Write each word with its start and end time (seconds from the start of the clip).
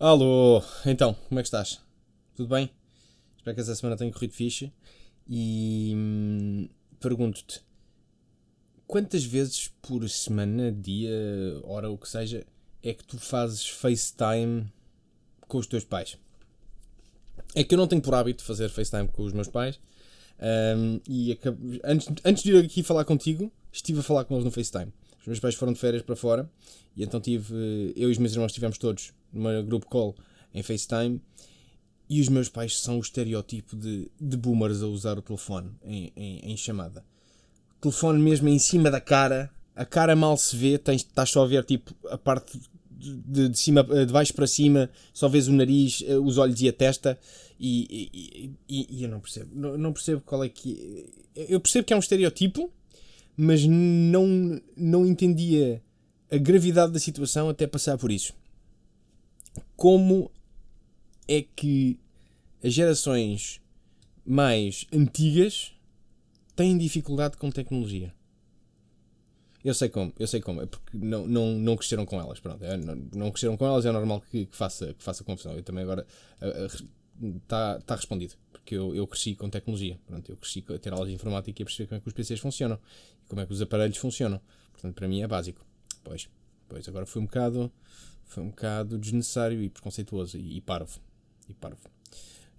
Alô, 0.00 0.62
então, 0.86 1.12
como 1.28 1.40
é 1.40 1.42
que 1.42 1.48
estás? 1.48 1.80
Tudo 2.36 2.50
bem? 2.50 2.70
Espero 3.36 3.52
que 3.52 3.60
essa 3.60 3.74
semana 3.74 3.96
tenha 3.96 4.12
corrido 4.12 4.32
fixe. 4.32 4.72
E 5.28 5.92
hum, 5.92 6.68
pergunto-te: 7.00 7.60
quantas 8.86 9.24
vezes 9.24 9.72
por 9.82 10.08
semana, 10.08 10.70
dia, 10.70 11.10
hora, 11.64 11.90
o 11.90 11.98
que 11.98 12.08
seja, 12.08 12.46
é 12.80 12.94
que 12.94 13.02
tu 13.02 13.18
fazes 13.18 13.66
FaceTime 13.66 14.72
com 15.48 15.58
os 15.58 15.66
teus 15.66 15.82
pais? 15.82 16.16
É 17.52 17.64
que 17.64 17.74
eu 17.74 17.78
não 17.78 17.88
tenho 17.88 18.00
por 18.00 18.14
hábito 18.14 18.44
fazer 18.44 18.68
FaceTime 18.68 19.08
com 19.08 19.24
os 19.24 19.32
meus 19.32 19.48
pais. 19.48 19.80
Um, 20.38 21.00
e 21.08 21.32
acabo, 21.32 21.58
antes, 21.82 22.08
antes 22.24 22.44
de 22.44 22.52
ir 22.52 22.64
aqui 22.64 22.84
falar 22.84 23.04
contigo, 23.04 23.50
estive 23.72 23.98
a 23.98 24.02
falar 24.04 24.24
com 24.26 24.34
eles 24.34 24.44
no 24.44 24.52
FaceTime. 24.52 24.92
Os 25.20 25.26
meus 25.26 25.40
pais 25.40 25.56
foram 25.56 25.72
de 25.72 25.80
férias 25.80 26.04
para 26.04 26.14
fora 26.14 26.48
e 26.96 27.02
então 27.02 27.20
tive, 27.20 27.92
eu 27.96 28.08
e 28.08 28.12
os 28.12 28.18
meus 28.18 28.32
irmãos 28.32 28.52
estivemos 28.52 28.78
todos 28.78 29.12
numa 29.32 29.62
group 29.62 29.84
call 29.84 30.14
em 30.54 30.62
FaceTime 30.62 31.20
e 32.08 32.20
os 32.20 32.28
meus 32.28 32.48
pais 32.48 32.80
são 32.80 32.98
o 32.98 33.00
estereótipo 33.00 33.76
de, 33.76 34.10
de 34.18 34.36
boomers 34.36 34.82
a 34.82 34.86
usar 34.86 35.18
o 35.18 35.22
telefone 35.22 35.70
em, 35.84 36.12
em, 36.16 36.52
em 36.52 36.56
chamada. 36.56 37.04
O 37.76 37.80
telefone 37.82 38.18
mesmo 38.18 38.48
em 38.48 38.58
cima 38.58 38.90
da 38.90 39.00
cara, 39.00 39.50
a 39.76 39.84
cara 39.84 40.16
mal 40.16 40.36
se 40.36 40.56
vê, 40.56 40.78
tens, 40.78 41.02
estás 41.02 41.30
só 41.30 41.44
a 41.44 41.46
ver 41.46 41.64
tipo 41.64 41.94
a 42.08 42.16
parte 42.16 42.58
de, 42.90 43.48
de, 43.48 43.58
cima, 43.58 43.84
de 43.84 44.12
baixo 44.12 44.34
para 44.34 44.46
cima, 44.46 44.90
só 45.12 45.28
vês 45.28 45.46
o 45.48 45.52
nariz, 45.52 46.02
eh, 46.06 46.16
os 46.16 46.38
olhos 46.38 46.60
e 46.60 46.68
a 46.68 46.72
testa, 46.72 47.18
e, 47.60 48.10
e, 48.12 48.50
e, 48.68 48.98
e 48.98 49.04
eu 49.04 49.08
não 49.08 49.20
percebo. 49.20 49.50
Não, 49.54 49.78
não, 49.78 49.92
percebo 49.92 50.20
qual 50.22 50.42
é 50.42 50.48
que. 50.48 51.08
Eu 51.34 51.60
percebo 51.60 51.86
que 51.86 51.92
é 51.92 51.96
um 51.96 52.00
estereotipo, 52.00 52.70
mas 53.36 53.64
não, 53.64 54.60
não 54.76 55.06
entendia 55.06 55.82
a 56.30 56.36
gravidade 56.36 56.92
da 56.92 56.98
situação 56.98 57.48
até 57.48 57.66
passar 57.66 57.96
por 57.96 58.10
isso. 58.10 58.32
Como 59.78 60.28
é 61.28 61.40
que 61.40 62.00
as 62.64 62.72
gerações 62.72 63.60
mais 64.26 64.84
antigas 64.92 65.72
têm 66.56 66.76
dificuldade 66.76 67.36
com 67.36 67.48
tecnologia? 67.48 68.12
Eu 69.64 69.72
sei 69.72 69.88
como, 69.88 70.12
eu 70.18 70.26
sei 70.26 70.40
como, 70.40 70.62
é 70.62 70.66
porque 70.66 70.96
não, 70.96 71.28
não, 71.28 71.52
não 71.52 71.76
cresceram 71.76 72.04
com 72.04 72.20
elas, 72.20 72.40
pronto, 72.40 72.64
é, 72.64 72.76
não, 72.76 72.96
não 73.14 73.30
cresceram 73.30 73.56
com 73.56 73.64
elas, 73.66 73.86
é 73.86 73.92
normal 73.92 74.20
que, 74.20 74.46
que, 74.46 74.56
faça, 74.56 74.92
que 74.94 75.00
faça 75.00 75.22
confusão. 75.22 75.52
Eu 75.52 75.62
também 75.62 75.84
agora 75.84 76.04
está 77.36 77.80
tá 77.82 77.94
respondido, 77.94 78.34
porque 78.50 78.74
eu, 78.74 78.96
eu 78.96 79.06
cresci 79.06 79.36
com 79.36 79.48
tecnologia, 79.48 79.96
pronto, 80.08 80.28
eu 80.28 80.36
cresci 80.36 80.64
a 80.74 80.78
ter 80.80 80.92
aulas 80.92 81.08
de 81.08 81.14
informática 81.14 81.60
e 81.60 81.62
a 81.62 81.66
perceber 81.66 81.86
como 81.86 81.98
é 81.98 82.00
que 82.00 82.08
os 82.08 82.14
PCs 82.14 82.40
funcionam 82.40 82.80
e 83.24 83.28
como 83.28 83.40
é 83.42 83.46
que 83.46 83.52
os 83.52 83.62
aparelhos 83.62 83.96
funcionam. 83.96 84.40
Portanto, 84.72 84.96
para 84.96 85.06
mim 85.06 85.22
é 85.22 85.28
básico. 85.28 85.64
Pois, 86.02 86.28
pois 86.68 86.88
agora 86.88 87.06
foi 87.06 87.22
um 87.22 87.26
bocado, 87.26 87.70
foi 88.28 88.42
um 88.42 88.50
bocado 88.50 88.98
desnecessário 88.98 89.62
e 89.62 89.68
preconceituoso 89.68 90.36
e, 90.36 90.58
e 90.58 90.60
parvo. 90.60 91.00
E 91.48 91.54
parvo. 91.54 91.80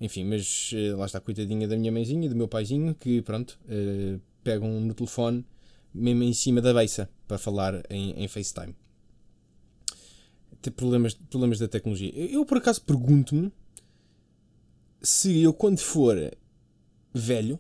Enfim, 0.02 0.24
mas 0.26 0.72
eh, 0.74 0.94
lá 0.96 1.06
está 1.06 1.18
a 1.18 1.22
coitadinha 1.22 1.68
da 1.68 1.78
minha 1.78 1.92
mãezinha 1.92 2.28
do 2.28 2.36
meu 2.36 2.48
paizinho 2.48 2.96
que, 2.96 3.22
pronto, 3.22 3.60
uh, 3.66 4.20
pegam 4.44 4.80
no 4.82 4.94
telefone 4.94 5.46
mesmo 5.94 6.24
em 6.24 6.34
cima 6.34 6.62
da 6.62 6.74
beiça 6.74 7.10
para 7.28 7.38
falar 7.38 7.84
em, 7.90 8.12
em 8.12 8.28
FaceTime. 8.28 8.76
Tem 10.62 10.72
problemas, 10.74 11.14
problemas 11.14 11.60
da 11.60 11.68
tecnologia. 11.68 12.12
Eu, 12.16 12.46
por 12.46 12.58
acaso, 12.58 12.82
pergunto-me 12.82 13.52
se 15.02 15.42
eu, 15.42 15.54
quando 15.54 15.80
for 15.80 16.16
velho, 17.14 17.60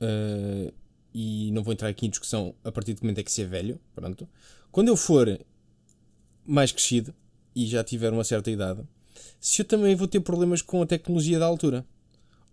uh, 0.00 0.72
e 1.14 1.50
não 1.52 1.62
vou 1.62 1.72
entrar 1.72 1.88
aqui 1.88 2.06
em 2.06 2.10
discussão 2.10 2.54
a 2.64 2.72
partir 2.72 2.94
do 2.94 3.02
momento 3.02 3.18
é 3.18 3.22
que 3.22 3.30
se 3.30 3.42
é 3.42 3.44
velho, 3.44 3.80
pronto, 3.94 4.28
quando 4.70 4.88
eu 4.88 4.96
for 4.96 5.38
mais 6.44 6.72
crescido 6.72 7.14
e 7.54 7.66
já 7.66 7.84
tiver 7.84 8.12
uma 8.12 8.24
certa 8.24 8.50
idade, 8.50 8.82
se 9.40 9.62
eu 9.62 9.66
também 9.66 9.94
vou 9.94 10.08
ter 10.08 10.20
problemas 10.20 10.62
com 10.62 10.82
a 10.82 10.86
tecnologia 10.86 11.38
da 11.38 11.46
altura. 11.46 11.84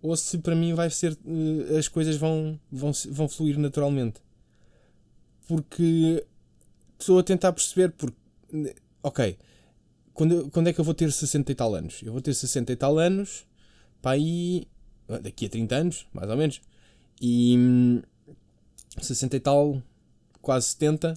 Ou 0.02 0.16
se 0.16 0.38
para 0.38 0.56
mim 0.56 0.72
vai 0.72 0.88
ser. 0.88 1.12
Uh, 1.26 1.76
as 1.76 1.86
coisas 1.86 2.16
vão, 2.16 2.58
vão, 2.72 2.90
vão 3.10 3.28
fluir 3.28 3.58
naturalmente 3.58 4.18
porque 5.50 6.24
estou 6.96 7.18
a 7.18 7.24
tentar 7.24 7.52
perceber 7.52 7.90
porque 7.90 8.16
ok 9.02 9.36
quando, 10.14 10.48
quando 10.50 10.68
é 10.68 10.72
que 10.72 10.80
eu 10.80 10.84
vou 10.84 10.94
ter 10.94 11.10
60 11.10 11.50
e 11.50 11.54
tal 11.56 11.74
anos? 11.74 12.02
Eu 12.04 12.12
vou 12.12 12.20
ter 12.20 12.32
60 12.32 12.72
e 12.72 12.76
tal 12.76 12.98
anos 12.98 13.44
para 14.00 14.12
aí 14.12 14.68
daqui 15.22 15.46
a 15.46 15.48
30 15.48 15.74
anos, 15.74 16.06
mais 16.12 16.30
ou 16.30 16.36
menos 16.36 16.60
e 17.20 18.00
60 19.00 19.36
e 19.36 19.40
tal 19.40 19.82
quase 20.40 20.68
70 20.68 21.14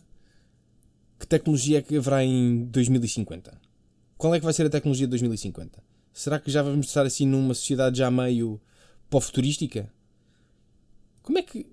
que 1.19 1.27
tecnologia 1.27 1.77
é 1.77 1.81
que 1.83 1.95
haverá 1.95 2.23
em 2.23 2.65
2050? 2.65 3.61
Qual 4.23 4.33
é 4.33 4.39
que 4.39 4.45
vai 4.45 4.53
ser 4.53 4.65
a 4.65 4.69
tecnologia 4.69 5.05
de 5.05 5.09
2050? 5.09 5.83
Será 6.13 6.39
que 6.39 6.49
já 6.49 6.61
vamos 6.61 6.87
estar 6.87 7.05
assim 7.05 7.27
numa 7.27 7.53
sociedade 7.53 7.97
já 7.97 8.09
meio 8.09 8.57
pós-futurística? 9.09 9.91
Como 11.21 11.39
é 11.39 11.41
que 11.41 11.67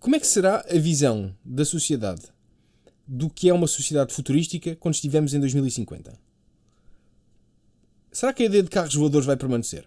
como 0.00 0.16
é 0.16 0.18
que 0.18 0.26
será 0.26 0.64
a 0.66 0.78
visão 0.78 1.36
da 1.44 1.66
sociedade 1.66 2.22
do 3.06 3.28
que 3.28 3.50
é 3.50 3.52
uma 3.52 3.66
sociedade 3.66 4.14
futurística 4.14 4.74
quando 4.76 4.94
estivermos 4.94 5.34
em 5.34 5.40
2050? 5.40 6.18
Será 8.10 8.32
que 8.32 8.44
a 8.44 8.46
ideia 8.46 8.62
de 8.62 8.70
carros 8.70 8.94
voadores 8.94 9.26
vai 9.26 9.36
permanecer? 9.36 9.84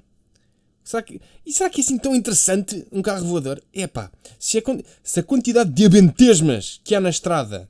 Será 0.83 1.01
que, 1.01 1.19
e 1.43 1.51
será 1.51 1.67
que 1.67 1.81
é 1.81 1.83
assim 1.83 1.97
tão 1.97 2.13
interessante 2.13 2.85
um 2.91 3.01
carro 3.01 3.25
voador? 3.25 3.59
Epá, 3.73 4.11
se 4.37 4.59
a, 4.59 4.61
se 5.03 5.19
a 5.19 5.23
quantidade 5.23 5.71
de 5.71 5.83
abentesmas 5.83 6.79
que 6.83 6.93
há 6.93 7.01
na 7.01 7.09
estrada 7.09 7.67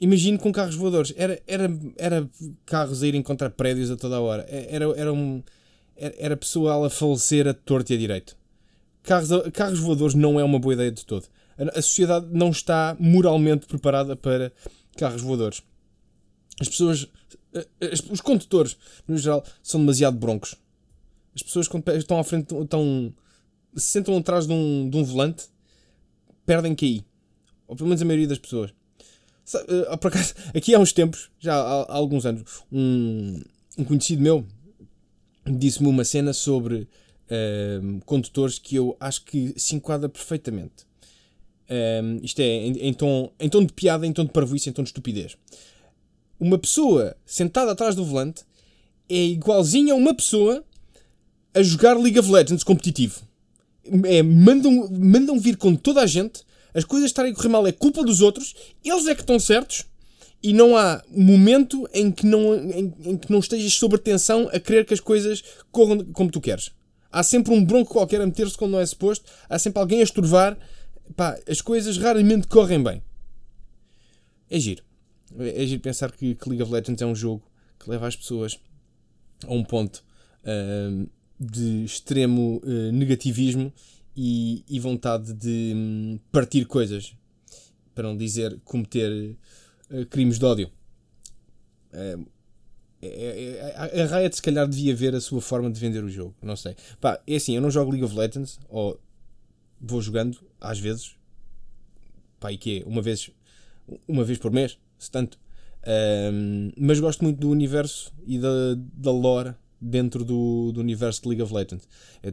imagino 0.00 0.38
com 0.38 0.52
carros 0.52 0.74
voadores. 0.74 1.12
Era, 1.16 1.40
era, 1.46 1.70
era 1.96 2.30
carros 2.66 3.02
a 3.02 3.06
irem 3.06 3.22
contra 3.22 3.50
prédios 3.50 3.90
a 3.90 3.96
toda 3.96 4.16
a 4.16 4.20
hora. 4.20 4.46
Era, 4.48 4.84
era, 4.96 5.12
um, 5.12 5.42
era, 5.96 6.14
era 6.18 6.36
pessoal 6.36 6.84
a 6.84 6.90
falecer 6.90 7.46
a 7.46 7.54
torto 7.54 7.92
e 7.92 7.96
a 7.96 7.98
direito 7.98 8.36
carros, 9.04 9.28
carros 9.52 9.78
voadores 9.78 10.14
não 10.14 10.40
é 10.40 10.44
uma 10.44 10.58
boa 10.58 10.74
ideia 10.74 10.90
de 10.90 11.06
todo. 11.06 11.28
A, 11.56 11.78
a 11.78 11.82
sociedade 11.82 12.26
não 12.32 12.50
está 12.50 12.96
moralmente 12.98 13.66
preparada 13.66 14.16
para 14.16 14.52
carros 14.96 15.22
voadores. 15.22 15.62
As 16.60 16.68
pessoas, 16.68 17.08
as, 17.80 18.00
os 18.10 18.20
condutores, 18.20 18.76
no 19.06 19.16
geral, 19.16 19.44
são 19.62 19.78
demasiado 19.78 20.16
broncos. 20.18 20.56
As 21.34 21.42
pessoas, 21.42 21.68
quando 21.68 21.88
estão 21.92 22.18
à 22.18 22.24
frente, 22.24 22.54
estão, 22.54 23.12
se 23.76 23.86
sentam 23.86 24.16
atrás 24.16 24.46
de 24.46 24.52
um, 24.52 24.88
de 24.88 24.96
um 24.96 25.04
volante, 25.04 25.44
perdem 26.46 26.74
QI. 26.74 27.04
Ou 27.66 27.76
pelo 27.76 27.88
menos 27.88 28.02
a 28.02 28.04
maioria 28.04 28.28
das 28.28 28.38
pessoas. 28.38 28.72
Eh, 29.68 29.96
por 29.96 30.08
acaso, 30.08 30.34
aqui 30.54 30.74
há 30.74 30.78
uns 30.78 30.92
tempos, 30.92 31.30
já 31.38 31.54
há, 31.54 31.92
alguns 31.94 32.24
anos, 32.26 32.42
um, 32.72 33.42
um 33.78 33.84
conhecido 33.84 34.22
meu 34.22 34.46
disse-me 35.46 35.88
uma 35.88 36.04
cena 36.04 36.32
sobre 36.32 36.88
um, 37.82 38.00
condutores 38.00 38.58
que 38.58 38.76
eu 38.76 38.96
acho 38.98 39.24
que 39.24 39.54
se 39.56 39.74
enquadra 39.74 40.08
perfeitamente. 40.08 40.86
Um, 42.02 42.20
isto 42.22 42.40
é, 42.40 42.44
em, 42.44 42.72
em, 42.88 42.92
tom, 42.92 43.30
em 43.38 43.48
tom 43.48 43.64
de 43.64 43.72
piada, 43.72 44.06
em 44.06 44.12
tom 44.12 44.24
de 44.24 44.32
parvoíce, 44.32 44.68
em 44.68 44.72
tom 44.72 44.82
de 44.82 44.88
estupidez. 44.88 45.36
Uma 46.38 46.58
pessoa 46.58 47.16
sentada 47.24 47.72
atrás 47.72 47.94
do 47.94 48.04
volante 48.04 48.44
é 49.08 49.16
igualzinha 49.16 49.94
a 49.94 49.96
uma 49.96 50.14
pessoa 50.14 50.64
a 51.52 51.62
jogar 51.62 51.96
League 51.96 52.18
of 52.18 52.30
Legends 52.30 52.64
competitivo. 52.64 53.20
É, 54.04 54.22
mandam, 54.22 54.88
mandam 54.90 55.38
vir 55.38 55.56
com 55.56 55.74
toda 55.76 56.00
a 56.00 56.06
gente, 56.06 56.42
as 56.74 56.84
coisas 56.84 57.10
estarem 57.10 57.32
a 57.32 57.34
correr 57.34 57.48
mal 57.48 57.66
é 57.66 57.72
culpa 57.72 58.02
dos 58.02 58.20
outros, 58.20 58.54
eles 58.84 59.06
é 59.06 59.14
que 59.14 59.20
estão 59.20 59.38
certos 59.38 59.86
e 60.42 60.52
não 60.52 60.76
há 60.76 61.02
momento 61.08 61.88
em 61.94 62.12
que 62.12 62.26
não, 62.26 62.54
em, 62.54 62.92
em 63.04 63.16
que 63.16 63.32
não 63.32 63.38
estejas 63.38 63.72
sob 63.72 63.96
tensão 63.96 64.50
a 64.52 64.60
querer 64.60 64.84
que 64.84 64.92
as 64.92 65.00
coisas 65.00 65.42
corram 65.72 66.04
como 66.12 66.30
tu 66.30 66.40
queres. 66.40 66.70
Há 67.10 67.22
sempre 67.22 67.54
um 67.54 67.64
bronco 67.64 67.92
qualquer 67.92 68.20
a 68.20 68.26
meter-se 68.26 68.58
quando 68.58 68.72
não 68.72 68.80
é 68.80 68.84
suposto. 68.84 69.24
Há 69.48 69.58
sempre 69.58 69.80
alguém 69.80 70.00
a 70.00 70.02
estorvar. 70.02 70.58
Pá, 71.16 71.38
as 71.48 71.60
coisas 71.60 71.96
raramente 71.96 72.48
correm 72.48 72.82
bem. 72.82 73.02
É 74.50 74.58
giro. 74.58 74.82
É 75.38 75.64
giro 75.64 75.80
pensar 75.80 76.10
que, 76.10 76.34
que, 76.34 76.48
League 76.48 76.62
of 76.62 76.72
Legends 76.72 77.00
é 77.00 77.06
um 77.06 77.14
jogo 77.14 77.42
que 77.78 77.88
leva 77.88 78.08
as 78.08 78.16
pessoas 78.16 78.58
a 79.46 79.54
um 79.54 79.62
ponto 79.62 80.04
uh, 80.42 81.08
de 81.38 81.84
extremo 81.84 82.60
uh, 82.64 82.92
negativismo 82.92 83.72
e, 84.16 84.64
e, 84.68 84.78
vontade 84.78 85.32
de 85.32 85.72
um, 85.74 86.18
partir 86.30 86.64
coisas. 86.66 87.14
Para 87.94 88.08
não 88.08 88.16
dizer 88.16 88.60
cometer 88.64 89.36
uh, 89.90 90.06
crimes 90.06 90.38
de 90.38 90.44
ódio. 90.44 90.70
É, 91.92 92.18
é, 93.02 93.90
é, 93.92 94.02
a 94.02 94.18
Riot 94.18 94.34
se 94.34 94.42
calhar 94.42 94.66
devia 94.66 94.94
ver 94.94 95.14
a 95.14 95.20
sua 95.20 95.40
forma 95.40 95.70
de 95.70 95.78
vender 95.78 96.02
o 96.02 96.08
jogo. 96.08 96.34
Não 96.42 96.56
sei. 96.56 96.74
Pá, 97.00 97.20
é 97.26 97.36
assim, 97.36 97.54
eu 97.54 97.62
não 97.62 97.70
jogo 97.70 97.90
League 97.90 98.04
of 98.04 98.16
Legends, 98.16 98.58
ou 98.68 99.00
vou 99.80 100.00
jogando, 100.00 100.38
às 100.60 100.78
vezes. 100.78 101.16
Pá, 102.40 102.52
e 102.52 102.58
que? 102.58 102.82
Uma 102.86 103.02
vez, 103.02 103.30
uma 104.08 104.24
vez 104.24 104.38
por 104.38 104.50
mês, 104.50 104.78
se 104.98 105.10
tanto. 105.10 105.38
Um, 105.86 106.72
mas 106.78 106.98
gosto 106.98 107.22
muito 107.22 107.38
do 107.38 107.50
universo 107.50 108.12
e 108.26 108.38
da, 108.38 108.48
da 108.74 109.10
lore 109.10 109.54
dentro 109.84 110.24
do, 110.24 110.72
do 110.72 110.80
universo 110.80 111.22
de 111.22 111.28
League 111.28 111.42
of 111.42 111.52
Legends. 111.52 111.86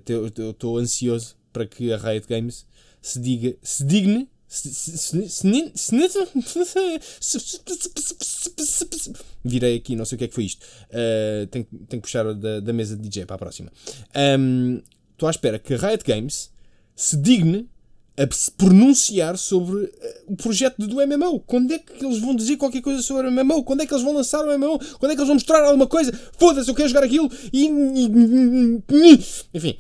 Eu 0.08 0.28
estou 0.52 0.78
ansioso 0.78 1.36
para 1.52 1.66
que 1.66 1.92
a 1.92 1.98
Riot 1.98 2.28
Games 2.28 2.66
se 3.02 3.20
diga, 3.20 3.56
se 3.62 3.84
digne, 3.84 4.30
Virei 9.46 9.78
aqui, 9.78 9.96
não 9.96 10.04
sei 10.04 10.16
o 10.18 10.20
que 10.20 10.26
é 10.26 10.28
que 10.28 10.36
foi 10.36 10.44
isto. 10.44 10.66
Uh, 10.90 11.48
tenho, 11.48 11.66
tenho 11.66 11.88
que 11.88 12.00
puxar 12.02 12.34
da, 12.34 12.60
da 12.60 12.74
mesa 12.74 12.98
de 12.98 13.08
DJ 13.08 13.26
para 13.26 13.36
a 13.36 13.40
próxima. 13.40 13.72
Um, 14.38 14.82
estou 15.12 15.28
à 15.28 15.32
espera 15.32 15.58
que 15.58 15.74
a 15.74 15.78
Riot 15.78 16.04
Games 16.06 16.52
se 16.96 17.16
digne 17.16 17.70
a 18.18 18.34
se 18.34 18.52
pronunciar 18.52 19.38
sobre 19.38 19.84
uh, 19.84 19.92
o 20.28 20.36
projeto 20.36 20.78
do 20.80 20.96
MMO. 20.96 21.40
Quando 21.42 21.74
é 21.74 21.80
que 21.80 22.06
eles 22.06 22.20
vão 22.20 22.36
dizer 22.36 22.58
qualquer 22.58 22.82
coisa 22.82 23.02
sobre 23.02 23.28
o 23.28 23.32
MMO? 23.32 23.64
Quando 23.64 23.82
é 23.82 23.86
que 23.86 23.94
eles 23.94 24.04
vão 24.04 24.14
lançar 24.14 24.46
o 24.46 24.58
MMO? 24.58 24.80
Quando 25.00 25.12
é 25.12 25.16
que 25.16 25.22
eles 25.22 25.28
vão 25.28 25.36
mostrar 25.36 25.64
alguma 25.64 25.88
coisa? 25.88 26.12
Foda-se, 26.38 26.70
eu 26.70 26.76
quero 26.76 26.90
jogar 26.90 27.06
aquilo 27.06 27.30
e. 27.54 27.70
Enfim. 29.54 29.78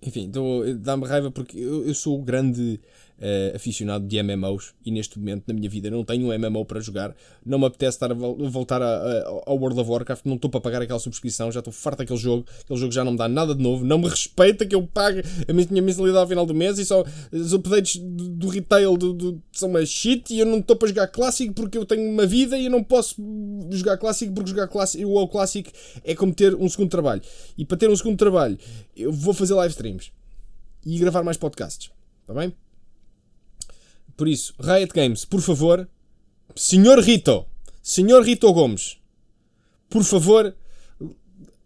Enfim, 0.00 0.30
dá-me 0.78 1.06
raiva 1.06 1.30
porque 1.30 1.58
eu, 1.58 1.86
eu 1.86 1.94
sou 1.94 2.18
o 2.18 2.22
grande 2.22 2.80
uh, 3.18 3.56
aficionado 3.56 4.06
de 4.06 4.22
MMOs 4.22 4.74
e 4.84 4.90
neste 4.90 5.18
momento 5.18 5.44
na 5.46 5.54
minha 5.54 5.68
vida 5.68 5.90
não 5.90 6.04
tenho 6.04 6.26
um 6.26 6.38
MMO 6.38 6.64
para 6.64 6.80
jogar. 6.80 7.14
Não 7.44 7.58
me 7.58 7.66
apetece 7.66 7.96
estar 7.96 8.10
a 8.10 8.14
voltar 8.14 8.82
a, 8.82 8.86
a, 8.86 9.28
ao 9.46 9.56
World 9.56 9.80
of 9.80 9.90
Warcraft, 9.90 10.24
não 10.24 10.36
estou 10.36 10.50
para 10.50 10.60
pagar 10.60 10.82
aquela 10.82 10.98
subscrição, 10.98 11.50
já 11.50 11.60
estou 11.60 11.72
farto 11.72 11.98
daquele 11.98 12.18
jogo. 12.18 12.46
Aquele 12.60 12.78
jogo 12.78 12.92
já 12.92 13.04
não 13.04 13.12
me 13.12 13.18
dá 13.18 13.28
nada 13.28 13.54
de 13.54 13.62
novo, 13.62 13.84
não 13.84 13.98
me 13.98 14.08
respeita 14.08 14.66
que 14.66 14.74
eu 14.74 14.86
pague 14.86 15.22
a 15.46 15.52
minha 15.52 15.82
mensalidade 15.82 16.22
ao 16.22 16.28
final 16.28 16.46
do 16.46 16.54
mês 16.54 16.78
e 16.78 16.84
só 16.84 17.04
os 17.32 17.52
updates 17.52 17.96
do, 17.96 18.28
do 18.28 18.48
retail 18.48 18.96
do, 18.96 19.12
do, 19.12 19.42
são 19.52 19.68
uma 19.68 19.84
shit 19.84 20.32
e 20.32 20.40
eu 20.40 20.46
não 20.46 20.58
estou 20.58 20.76
para 20.76 20.88
jogar 20.88 21.08
clássico 21.08 21.54
porque 21.54 21.78
eu 21.78 21.84
tenho 21.84 22.10
uma 22.10 22.26
vida 22.26 22.56
e 22.56 22.66
eu 22.66 22.70
não 22.70 22.82
posso 22.82 23.16
jogar 23.70 23.96
clássico 23.98 24.32
porque 24.32 24.50
jogar 24.50 24.68
clássico, 24.68 25.08
o 25.08 25.28
clássico 25.28 25.70
é 26.04 26.14
como 26.14 26.34
ter 26.34 26.54
um 26.54 26.68
segundo 26.68 26.90
trabalho. 26.90 27.22
E 27.56 27.64
para 27.64 27.76
ter 27.76 27.88
um 27.88 27.96
segundo 27.96 28.16
trabalho, 28.16 28.58
eu 28.96 29.12
vou 29.12 29.34
fazer 29.34 29.54
live 29.54 29.72
streams 29.72 30.12
e 30.84 30.98
gravar 30.98 31.22
mais 31.22 31.36
podcasts. 31.36 31.90
Está 32.22 32.34
bem? 32.34 32.52
Por 34.18 34.26
isso, 34.26 34.52
Riot 34.58 34.92
Games, 34.92 35.24
por 35.24 35.40
favor, 35.40 35.88
Senhor 36.56 36.98
Rito, 36.98 37.46
Senhor 37.80 38.20
Rito 38.24 38.52
Gomes, 38.52 38.98
por 39.88 40.02
favor, 40.02 40.56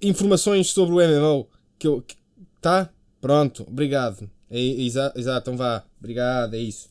informações 0.02 0.70
sobre 0.70 0.94
o 0.94 0.98
MMO. 0.98 1.48
Que 1.78 1.88
eu, 1.88 2.02
que, 2.02 2.14
tá? 2.60 2.90
Pronto, 3.22 3.64
obrigado. 3.66 4.30
É, 4.50 4.60
é, 4.60 4.82
exato, 4.82 5.18
então 5.18 5.56
vá. 5.56 5.82
Obrigado, 5.98 6.52
é 6.52 6.58
isso. 6.58 6.90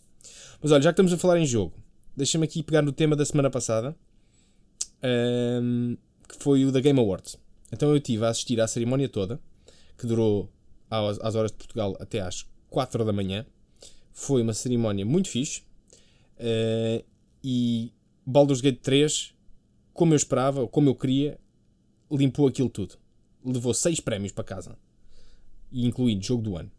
Mas 0.60 0.72
olha, 0.72 0.82
já 0.82 0.90
que 0.90 0.94
estamos 0.94 1.14
a 1.14 1.18
falar 1.18 1.40
em 1.40 1.46
jogo, 1.46 1.76
deixa-me 2.18 2.46
aqui 2.46 2.64
pegar 2.64 2.82
no 2.82 2.92
tema 2.92 3.16
da 3.16 3.24
semana 3.24 3.52
passada, 3.52 3.96
um, 5.62 5.96
que 6.28 6.44
foi 6.44 6.66
o 6.66 6.72
da 6.72 6.80
Game 6.80 7.00
Awards. 7.00 7.38
Então 7.72 7.92
eu 7.92 7.98
estive 7.98 8.26
a 8.26 8.30
assistir 8.30 8.60
à 8.60 8.68
cerimónia 8.68 9.08
toda, 9.08 9.40
que 9.96 10.08
durou 10.08 10.52
às 10.90 11.36
horas 11.36 11.52
de 11.52 11.58
Portugal 11.58 11.96
até 12.00 12.20
às 12.20 12.48
4 12.72 13.06
da 13.06 13.14
manhã. 13.14 13.46
Foi 14.14 14.42
uma 14.42 14.54
cerimónia 14.54 15.06
muito 15.06 15.30
fixe. 15.30 15.62
Uh, 16.38 17.04
e 17.44 17.92
Baldur's 18.26 18.62
Gate 18.62 18.80
3, 18.82 19.34
como 19.94 20.14
eu 20.14 20.18
esperava, 20.18 20.68
como 20.68 20.90
eu 20.90 20.96
queria, 20.96 21.40
limpou 22.12 22.48
aquilo 22.48 22.70
tudo. 22.70 22.96
Levou 23.44 23.74
6 23.74 24.00
prémios 24.00 24.32
para 24.32 24.44
casa. 24.44 24.78
Incluindo 25.72 26.24
jogo 26.24 26.44
do 26.44 26.58
ano. 26.58 26.72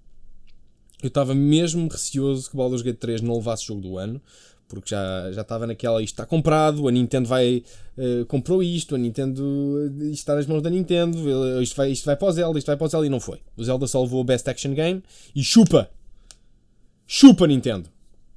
Eu 1.02 1.08
estava 1.08 1.34
mesmo 1.34 1.88
receoso 1.88 2.49
que 2.49 2.56
Baldur's 2.56 2.82
Gate 2.82 2.99
3 2.99 3.20
não 3.23 3.35
levasse 3.35 3.67
jogo 3.67 3.81
do 3.81 3.99
ano, 3.99 4.23
porque 4.69 4.90
já, 4.90 5.32
já 5.32 5.43
estava 5.43 5.67
naquela, 5.67 6.00
isto 6.00 6.14
está 6.14 6.25
comprado, 6.25 6.87
a 6.87 6.93
Nintendo 6.93 7.28
vai, 7.28 7.62
uh, 7.99 8.25
comprou 8.26 8.62
isto, 8.62 8.94
a 8.94 8.99
Nintendo, 8.99 9.93
isto 10.02 10.12
está 10.12 10.35
nas 10.37 10.46
mãos 10.46 10.62
da 10.62 10.70
Nintendo, 10.70 11.19
isto 11.61 11.76
vai, 11.76 11.90
isto 11.90 12.06
vai 12.06 12.17
para 12.17 12.28
o 12.28 12.32
Zelda, 12.32 12.58
isto 12.58 12.67
vai 12.69 12.76
para 12.76 12.85
o 12.85 12.88
Zelda, 12.88 13.06
e 13.06 13.11
não 13.11 13.20
foi. 13.20 13.40
O 13.56 13.64
Zelda 13.64 13.87
só 13.87 14.00
levou 14.00 14.20
o 14.20 14.25
Best 14.25 14.49
Action 14.49 14.75
Game, 14.75 15.02
e 15.35 15.43
chupa! 15.43 15.90
Chupa 17.14 17.47
Nintendo! 17.47 17.91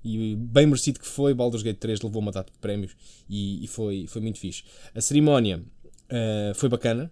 E 0.04 0.36
bem 0.36 0.66
merecido 0.66 1.00
que 1.00 1.08
foi, 1.08 1.34
Baldur's 1.34 1.64
Gate 1.64 1.78
3 1.78 2.02
levou 2.02 2.22
uma 2.22 2.30
data 2.30 2.52
de 2.52 2.60
prémios 2.60 2.92
e, 3.30 3.64
e 3.64 3.68
foi, 3.70 4.06
foi 4.06 4.22
muito 4.22 4.38
fixe. 4.38 4.64
A 4.94 5.00
cerimónia 5.00 5.64
uh, 6.10 6.54
foi 6.56 6.68
bacana. 6.68 7.10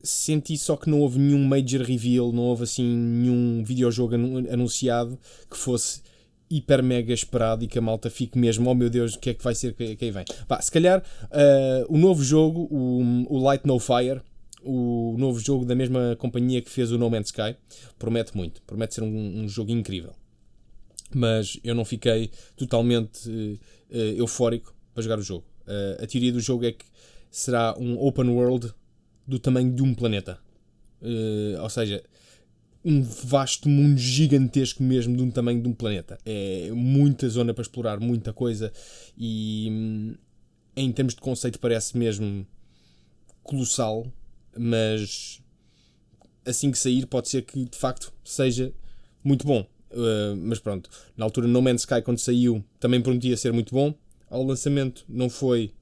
Senti 0.00 0.56
só 0.56 0.76
que 0.76 0.88
não 0.88 1.00
houve 1.00 1.18
nenhum 1.18 1.44
major 1.44 1.82
reveal, 1.82 2.30
não 2.30 2.44
houve 2.44 2.62
assim 2.62 2.84
nenhum 2.84 3.64
videojogo 3.64 4.14
anunciado 4.48 5.18
que 5.50 5.56
fosse 5.56 6.02
hiper 6.48 6.84
mega 6.84 7.12
esperado 7.12 7.64
e 7.64 7.66
que 7.66 7.76
a 7.80 7.82
malta 7.82 8.08
fique 8.08 8.38
mesmo, 8.38 8.70
oh 8.70 8.74
meu 8.74 8.88
Deus, 8.88 9.14
o 9.14 9.18
que 9.18 9.30
é 9.30 9.34
que 9.34 9.42
vai 9.42 9.56
ser 9.56 9.74
que, 9.74 9.96
aí 10.00 10.10
vem? 10.12 10.24
Pá, 10.46 10.62
se 10.62 10.70
calhar 10.70 11.00
uh, 11.00 11.92
o 11.92 11.98
novo 11.98 12.22
jogo, 12.22 12.68
o, 12.70 13.02
o 13.28 13.42
Light 13.42 13.66
No 13.66 13.80
Fire, 13.80 14.20
o 14.62 15.16
novo 15.18 15.40
jogo 15.40 15.64
da 15.64 15.74
mesma 15.74 16.14
companhia 16.16 16.62
que 16.62 16.70
fez 16.70 16.92
o 16.92 16.96
No 16.96 17.10
Man's 17.10 17.26
Sky, 17.26 17.56
promete 17.98 18.36
muito, 18.36 18.62
promete 18.62 18.94
ser 18.94 19.02
um, 19.02 19.42
um 19.42 19.48
jogo 19.48 19.72
incrível 19.72 20.12
mas 21.16 21.58
eu 21.62 21.74
não 21.74 21.84
fiquei 21.84 22.30
totalmente 22.56 23.28
uh, 23.28 23.96
eufórico 24.16 24.74
para 24.94 25.02
jogar 25.02 25.18
o 25.18 25.22
jogo. 25.22 25.44
Uh, 25.62 26.02
a 26.02 26.06
teoria 26.06 26.32
do 26.32 26.40
jogo 26.40 26.64
é 26.64 26.72
que 26.72 26.84
será 27.30 27.76
um 27.78 27.98
open 27.98 28.28
world 28.28 28.72
do 29.26 29.38
tamanho 29.38 29.72
de 29.72 29.82
um 29.82 29.94
planeta. 29.94 30.38
Uh, 31.00 31.60
ou 31.62 31.70
seja, 31.70 32.02
um 32.84 33.02
vasto 33.02 33.68
mundo 33.68 33.98
gigantesco 33.98 34.82
mesmo 34.82 35.22
um 35.22 35.30
tamanho 35.30 35.62
de 35.62 35.68
um 35.68 35.72
planeta. 35.72 36.18
É 36.24 36.70
muita 36.72 37.28
zona 37.28 37.52
para 37.52 37.62
explorar, 37.62 38.00
muita 38.00 38.32
coisa 38.32 38.72
e 39.16 39.68
hum, 39.70 40.14
em 40.76 40.90
termos 40.92 41.14
de 41.14 41.20
conceito 41.20 41.58
parece 41.58 41.96
mesmo 41.96 42.46
colossal, 43.42 44.06
mas 44.56 45.42
assim 46.44 46.70
que 46.70 46.78
sair 46.78 47.06
pode 47.06 47.28
ser 47.28 47.42
que 47.42 47.64
de 47.64 47.76
facto 47.76 48.12
seja 48.24 48.72
muito 49.22 49.46
bom. 49.46 49.66
Uh, 49.90 50.36
mas 50.36 50.60
pronto, 50.60 50.88
na 51.16 51.24
altura 51.24 51.48
No 51.48 51.60
Man's 51.60 51.80
Sky 51.80 52.00
quando 52.02 52.18
saiu 52.18 52.64
também 52.78 53.00
prometia 53.00 53.36
ser 53.36 53.52
muito 53.52 53.74
bom. 53.74 53.94
Ao 54.28 54.42
lançamento 54.44 55.04
não 55.08 55.28
foi 55.28 55.72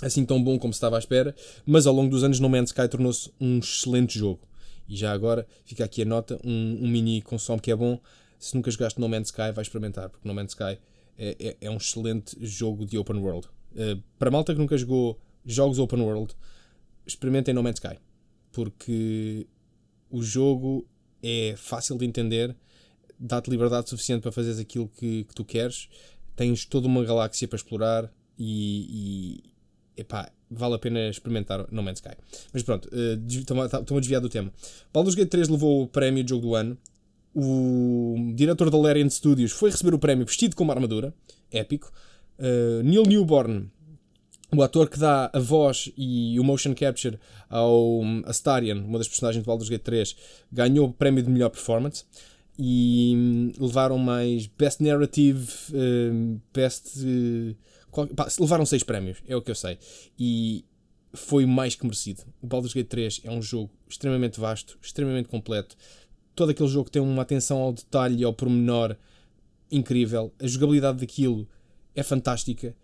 assim 0.00 0.24
tão 0.24 0.42
bom 0.42 0.58
como 0.58 0.72
se 0.72 0.76
estava 0.76 0.96
à 0.96 0.98
espera, 0.98 1.34
mas 1.64 1.86
ao 1.86 1.94
longo 1.94 2.10
dos 2.10 2.22
anos 2.24 2.38
No 2.40 2.48
Man's 2.48 2.70
Sky 2.70 2.88
tornou-se 2.88 3.30
um 3.40 3.58
excelente 3.58 4.18
jogo. 4.18 4.40
E 4.88 4.96
já 4.96 5.12
agora 5.12 5.46
fica 5.64 5.84
aqui 5.84 6.02
a 6.02 6.04
nota, 6.04 6.38
um, 6.44 6.78
um 6.82 6.88
mini 6.88 7.22
consome 7.22 7.60
que 7.60 7.70
é 7.70 7.76
bom. 7.76 8.00
Se 8.38 8.54
nunca 8.54 8.70
jogaste 8.70 9.00
No 9.00 9.08
Man's 9.08 9.28
Sky, 9.28 9.52
vais 9.52 9.66
experimentar, 9.68 10.10
porque 10.10 10.26
No 10.26 10.34
Man's 10.34 10.52
Sky 10.52 10.78
é, 11.16 11.36
é, 11.38 11.56
é 11.60 11.70
um 11.70 11.76
excelente 11.76 12.36
jogo 12.44 12.84
de 12.84 12.98
open 12.98 13.16
world. 13.18 13.48
Uh, 13.72 14.02
para 14.18 14.30
malta 14.30 14.52
que 14.52 14.58
nunca 14.60 14.76
jogou 14.76 15.18
jogos 15.44 15.78
open 15.78 16.00
world, 16.00 16.34
experimentem 17.06 17.54
No 17.54 17.62
Man's 17.62 17.78
Sky, 17.78 17.98
porque 18.50 19.46
o 20.10 20.22
jogo 20.22 20.86
é 21.22 21.54
fácil 21.56 21.96
de 21.96 22.04
entender 22.04 22.54
dá-te 23.22 23.48
liberdade 23.48 23.88
suficiente 23.88 24.22
para 24.22 24.32
fazeres 24.32 24.58
aquilo 24.58 24.88
que, 24.88 25.24
que, 25.24 25.34
tu 25.34 25.44
queres, 25.44 25.88
tens 26.34 26.66
toda 26.66 26.88
uma 26.88 27.04
galáxia 27.04 27.46
para 27.46 27.56
explorar 27.56 28.12
e, 28.36 29.44
e 29.96 30.00
epá, 30.00 30.28
vale 30.50 30.74
a 30.74 30.78
pena 30.78 31.08
experimentar 31.08 31.66
No 31.70 31.82
Man's 31.82 31.98
Sky. 31.98 32.16
Mas 32.52 32.64
pronto, 32.64 32.88
uh, 32.88 33.26
estou-me 33.28 33.62
a 33.62 34.00
desviar 34.00 34.20
do 34.20 34.28
tema. 34.28 34.52
Baldur's 34.92 35.14
Gate 35.14 35.30
3 35.30 35.48
levou 35.48 35.84
o 35.84 35.86
prémio 35.86 36.24
de 36.24 36.30
jogo 36.30 36.48
do 36.48 36.54
ano. 36.56 36.76
O 37.34 38.32
diretor 38.34 38.68
da 38.68 38.76
Larian 38.76 39.08
Studios 39.08 39.52
foi 39.52 39.70
receber 39.70 39.94
o 39.94 39.98
prémio 39.98 40.26
vestido 40.26 40.56
com 40.56 40.64
uma 40.64 40.74
armadura, 40.74 41.14
épico. 41.50 41.90
Uh, 42.38 42.82
Neil 42.82 43.04
Newborn, 43.04 43.70
o 44.54 44.62
ator 44.62 44.90
que 44.90 44.98
dá 44.98 45.30
a 45.32 45.38
voz 45.38 45.90
e 45.96 46.38
o 46.38 46.44
motion 46.44 46.74
capture 46.74 47.18
ao 47.48 48.02
Astarion, 48.26 48.84
uma 48.84 48.98
das 48.98 49.08
personagens 49.08 49.42
de 49.42 49.46
Baldur's 49.46 49.70
Gate 49.70 49.82
3, 49.82 50.16
ganhou 50.50 50.88
o 50.88 50.92
prémio 50.92 51.22
de 51.22 51.30
melhor 51.30 51.50
performance 51.50 52.04
e 52.58 53.14
hum, 53.16 53.52
levaram 53.58 53.98
mais 53.98 54.46
Best 54.46 54.82
Narrative, 54.82 55.48
uh, 55.70 56.40
Best. 56.52 56.98
Uh, 57.00 57.56
qual, 57.90 58.06
pá, 58.06 58.28
levaram 58.38 58.64
seis 58.64 58.82
prémios, 58.82 59.18
é 59.26 59.36
o 59.36 59.42
que 59.42 59.50
eu 59.50 59.54
sei. 59.54 59.78
E 60.18 60.64
foi 61.12 61.46
mais 61.46 61.74
que 61.74 61.84
merecido. 61.84 62.22
O 62.40 62.46
Baldur's 62.46 62.72
Gate 62.72 62.88
3 62.88 63.20
é 63.24 63.30
um 63.30 63.42
jogo 63.42 63.70
extremamente 63.88 64.40
vasto, 64.40 64.78
extremamente 64.80 65.28
completo. 65.28 65.76
Todo 66.34 66.50
aquele 66.50 66.68
jogo 66.68 66.90
tem 66.90 67.02
uma 67.02 67.22
atenção 67.22 67.58
ao 67.58 67.72
detalhe 67.72 68.20
e 68.20 68.24
ao 68.24 68.32
pormenor 68.32 68.96
incrível. 69.70 70.32
A 70.38 70.46
jogabilidade 70.46 70.98
daquilo 70.98 71.46
é 71.94 72.02
fantástica. 72.02 72.74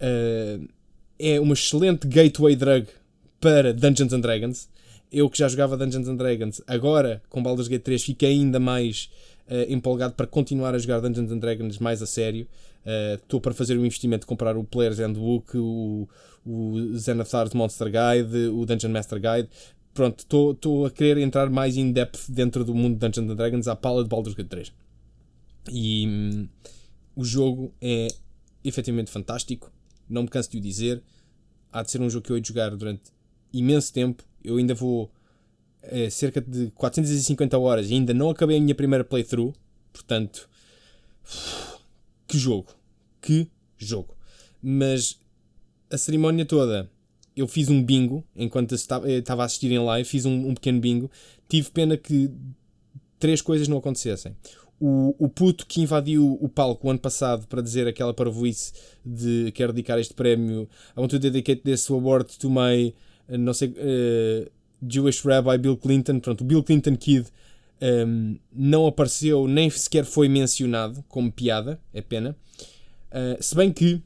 Uh, 0.00 0.68
é 1.18 1.40
uma 1.40 1.54
excelente 1.54 2.06
gateway 2.06 2.56
drug 2.56 2.88
para 3.40 3.72
Dungeons 3.72 4.12
and 4.12 4.20
Dragons 4.20 4.68
eu 5.12 5.28
que 5.28 5.38
já 5.38 5.46
jogava 5.46 5.76
Dungeons 5.76 6.08
and 6.08 6.16
Dragons, 6.16 6.62
agora 6.66 7.22
com 7.28 7.42
Baldur's 7.42 7.68
Gate 7.68 7.82
3 7.82 8.02
fiquei 8.02 8.30
ainda 8.30 8.58
mais 8.58 9.10
uh, 9.46 9.70
empolgado 9.70 10.14
para 10.14 10.26
continuar 10.26 10.74
a 10.74 10.78
jogar 10.78 11.00
Dungeons 11.00 11.30
and 11.30 11.38
Dragons 11.38 11.78
mais 11.78 12.00
a 12.00 12.06
sério. 12.06 12.48
Estou 13.20 13.38
uh, 13.38 13.40
para 13.40 13.52
fazer 13.52 13.76
o 13.76 13.84
investimento 13.84 14.22
de 14.22 14.26
comprar 14.26 14.56
o 14.56 14.64
Player's 14.64 14.98
Handbook, 14.98 15.56
o, 15.56 16.08
o 16.44 16.98
Xenothar's 16.98 17.52
Monster 17.52 17.86
Guide, 17.86 18.48
o 18.48 18.64
Dungeon 18.64 18.90
Master 18.90 19.20
Guide. 19.20 19.48
Pronto, 19.94 20.20
estou 20.20 20.86
a 20.86 20.90
querer 20.90 21.20
entrar 21.20 21.50
mais 21.50 21.76
in 21.76 21.92
depth 21.92 22.30
dentro 22.30 22.64
do 22.64 22.74
mundo 22.74 22.94
de 22.94 23.06
Dungeons 23.06 23.30
and 23.30 23.36
Dragons 23.36 23.68
à 23.68 23.76
pala 23.76 24.02
de 24.02 24.08
Baldur's 24.08 24.34
Gate 24.34 24.48
3. 24.48 24.72
E 25.70 26.06
hum, 26.08 26.48
o 27.14 27.24
jogo 27.24 27.72
é 27.80 28.08
efetivamente 28.64 29.10
fantástico, 29.10 29.70
não 30.08 30.22
me 30.22 30.28
canso 30.28 30.50
de 30.50 30.56
o 30.56 30.60
dizer. 30.60 31.02
Há 31.70 31.82
de 31.82 31.90
ser 31.90 32.00
um 32.00 32.08
jogo 32.08 32.24
que 32.24 32.32
eu 32.32 32.36
hei 32.36 32.42
de 32.42 32.48
jogar 32.48 32.74
durante 32.74 33.02
imenso 33.52 33.92
tempo 33.92 34.24
eu 34.44 34.56
ainda 34.56 34.74
vou 34.74 35.10
é, 35.82 36.08
cerca 36.10 36.40
de 36.40 36.70
450 36.72 37.58
horas 37.58 37.90
e 37.90 37.94
ainda 37.94 38.14
não 38.14 38.30
acabei 38.30 38.56
a 38.56 38.60
minha 38.60 38.74
primeira 38.74 39.04
playthrough. 39.04 39.52
Portanto, 39.92 40.48
que 42.26 42.38
jogo. 42.38 42.68
Que 43.20 43.48
jogo. 43.76 44.16
Mas 44.62 45.20
a 45.90 45.98
cerimónia 45.98 46.44
toda, 46.44 46.90
eu 47.36 47.46
fiz 47.48 47.68
um 47.68 47.82
bingo 47.82 48.24
enquanto 48.34 48.74
estava 48.74 49.42
a 49.42 49.44
assistir 49.44 49.70
em 49.72 49.78
live, 49.78 50.08
fiz 50.08 50.24
um, 50.24 50.48
um 50.48 50.54
pequeno 50.54 50.80
bingo. 50.80 51.10
Tive 51.48 51.70
pena 51.70 51.96
que 51.96 52.30
três 53.18 53.40
coisas 53.40 53.68
não 53.68 53.78
acontecessem. 53.78 54.36
O, 54.80 55.14
o 55.16 55.28
puto 55.28 55.64
que 55.64 55.80
invadiu 55.80 56.36
o 56.40 56.48
palco 56.48 56.88
o 56.88 56.90
ano 56.90 56.98
passado 56.98 57.46
para 57.46 57.62
dizer 57.62 57.86
aquela 57.86 58.12
parvoíce 58.12 58.72
de 59.04 59.52
quero 59.52 59.72
dedicar 59.72 59.98
este 60.00 60.12
prémio, 60.12 60.68
I 60.96 61.00
want 61.00 61.10
to 61.10 61.20
dedicate 61.20 61.62
this 61.62 61.88
award 61.88 62.36
to 62.38 62.50
my, 62.50 62.92
não 63.28 63.54
sei, 63.54 63.68
uh, 63.68 64.50
Jewish 64.86 65.26
Rabbi 65.26 65.58
Bill 65.58 65.76
Clinton. 65.76 66.20
Pronto, 66.20 66.42
o 66.42 66.44
Bill 66.44 66.62
Clinton 66.62 66.96
Kid 66.96 67.26
um, 67.80 67.86
ehm, 67.86 68.40
não 68.52 68.86
apareceu, 68.86 69.46
nem 69.48 69.68
sequer 69.70 70.04
foi 70.04 70.28
mencionado 70.28 71.04
como 71.08 71.30
piada, 71.30 71.80
é 71.92 72.00
pena. 72.00 72.36
Uh, 73.10 73.42
se 73.42 73.54
bem 73.54 73.72
que 73.72 74.02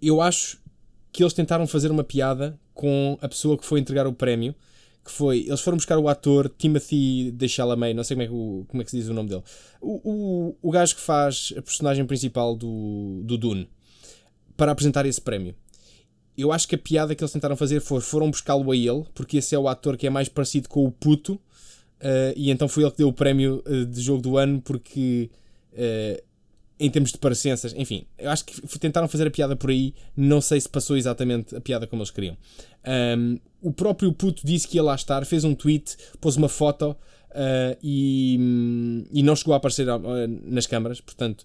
eu 0.00 0.20
acho 0.20 0.60
que 1.12 1.22
eles 1.22 1.32
tentaram 1.32 1.66
fazer 1.66 1.90
uma 1.90 2.04
piada 2.04 2.58
com 2.74 3.18
a 3.20 3.28
pessoa 3.28 3.58
que 3.58 3.64
foi 3.64 3.80
entregar 3.80 4.06
o 4.06 4.12
prémio 4.12 4.54
que 5.08 5.14
foi, 5.14 5.46
eles 5.46 5.60
foram 5.60 5.76
buscar 5.76 5.98
o 5.98 6.08
ator 6.08 6.52
Timothy 6.56 7.32
de 7.32 7.48
Chalamet, 7.48 7.94
não 7.94 8.04
sei 8.04 8.14
como 8.14 8.22
é 8.22 8.26
que, 8.26 8.32
o, 8.32 8.64
como 8.68 8.82
é 8.82 8.84
que 8.84 8.90
se 8.90 8.98
diz 8.98 9.08
o 9.08 9.14
nome 9.14 9.30
dele, 9.30 9.42
o, 9.80 10.00
o, 10.04 10.56
o 10.60 10.70
gajo 10.70 10.94
que 10.94 11.00
faz 11.00 11.54
a 11.56 11.62
personagem 11.62 12.04
principal 12.04 12.54
do, 12.54 13.22
do 13.24 13.38
Dune, 13.38 13.68
para 14.56 14.70
apresentar 14.72 15.06
esse 15.06 15.20
prémio. 15.20 15.54
Eu 16.38 16.52
acho 16.52 16.68
que 16.68 16.76
a 16.76 16.78
piada 16.78 17.16
que 17.16 17.24
eles 17.24 17.32
tentaram 17.32 17.56
fazer 17.56 17.80
foi, 17.80 18.00
foram 18.00 18.30
buscá-lo 18.30 18.70
a 18.70 18.76
ele, 18.76 19.04
porque 19.12 19.38
esse 19.38 19.56
é 19.56 19.58
o 19.58 19.66
ator 19.66 19.96
que 19.96 20.06
é 20.06 20.10
mais 20.10 20.28
parecido 20.28 20.68
com 20.68 20.84
o 20.84 20.92
puto, 20.92 21.32
uh, 21.34 22.32
e 22.36 22.52
então 22.52 22.68
foi 22.68 22.84
ele 22.84 22.92
que 22.92 22.98
deu 22.98 23.08
o 23.08 23.12
prémio 23.12 23.60
uh, 23.66 23.84
de 23.84 24.00
jogo 24.00 24.22
do 24.22 24.38
ano, 24.38 24.62
porque 24.62 25.28
uh, 25.72 26.22
em 26.78 26.88
termos 26.88 27.10
de 27.10 27.18
parecenças, 27.18 27.74
enfim, 27.76 28.06
eu 28.16 28.30
acho 28.30 28.44
que 28.44 28.78
tentaram 28.78 29.08
fazer 29.08 29.26
a 29.26 29.30
piada 29.32 29.56
por 29.56 29.68
aí, 29.68 29.92
não 30.16 30.40
sei 30.40 30.60
se 30.60 30.68
passou 30.68 30.96
exatamente 30.96 31.56
a 31.56 31.60
piada 31.60 31.88
como 31.88 32.02
eles 32.02 32.12
queriam. 32.12 32.36
Um, 33.18 33.40
o 33.60 33.72
próprio 33.72 34.12
puto 34.12 34.46
disse 34.46 34.68
que 34.68 34.76
ia 34.76 34.82
lá 34.84 34.94
estar, 34.94 35.26
fez 35.26 35.42
um 35.42 35.56
tweet, 35.56 35.96
pôs 36.20 36.36
uma 36.36 36.48
foto 36.48 36.96
e, 37.82 39.08
e 39.12 39.22
não 39.24 39.34
chegou 39.34 39.54
a 39.54 39.56
aparecer 39.56 39.86
nas 40.44 40.68
câmaras, 40.68 41.00
portanto, 41.00 41.44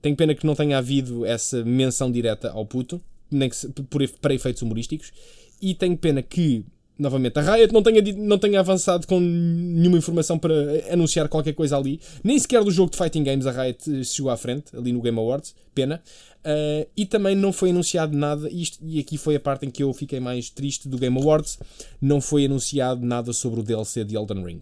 tenho 0.00 0.16
pena 0.16 0.34
que 0.34 0.46
não 0.46 0.54
tenha 0.54 0.78
havido 0.78 1.26
essa 1.26 1.62
menção 1.62 2.10
direta 2.10 2.50
ao 2.50 2.64
puto, 2.64 3.02
nem 3.30 3.50
se, 3.50 3.68
por, 3.68 4.06
para 4.20 4.34
efeitos 4.34 4.62
humorísticos, 4.62 5.12
e 5.60 5.74
tenho 5.74 5.96
pena 5.96 6.22
que 6.22 6.64
novamente, 7.00 7.38
a 7.38 7.54
Riot 7.54 7.72
não 7.72 7.82
tenha, 7.82 8.02
não 8.16 8.38
tenha 8.38 8.60
avançado 8.60 9.06
com 9.06 9.18
nenhuma 9.18 9.96
informação 9.96 10.38
para 10.38 10.54
anunciar 10.92 11.28
qualquer 11.28 11.54
coisa 11.54 11.76
ali. 11.76 11.98
Nem 12.22 12.38
sequer 12.38 12.62
do 12.62 12.70
jogo 12.70 12.92
de 12.92 12.98
Fighting 12.98 13.24
Games 13.24 13.46
a 13.46 13.50
Riot 13.50 14.04
chegou 14.04 14.30
à 14.30 14.36
frente, 14.36 14.76
ali 14.76 14.92
no 14.92 15.00
Game 15.00 15.18
Awards, 15.18 15.54
pena. 15.74 16.02
Uh, 16.40 16.86
e 16.96 17.06
também 17.06 17.34
não 17.34 17.52
foi 17.52 17.70
anunciado 17.70 18.16
nada, 18.16 18.48
isto, 18.50 18.78
e 18.82 19.00
aqui 19.00 19.16
foi 19.16 19.36
a 19.36 19.40
parte 19.40 19.66
em 19.66 19.70
que 19.70 19.82
eu 19.82 19.92
fiquei 19.92 20.20
mais 20.20 20.50
triste 20.50 20.88
do 20.88 20.98
Game 20.98 21.18
Awards, 21.18 21.58
não 22.00 22.20
foi 22.20 22.44
anunciado 22.44 23.04
nada 23.04 23.32
sobre 23.32 23.60
o 23.60 23.62
DLC 23.62 24.04
de 24.04 24.16
Elden 24.16 24.44
Ring. 24.44 24.60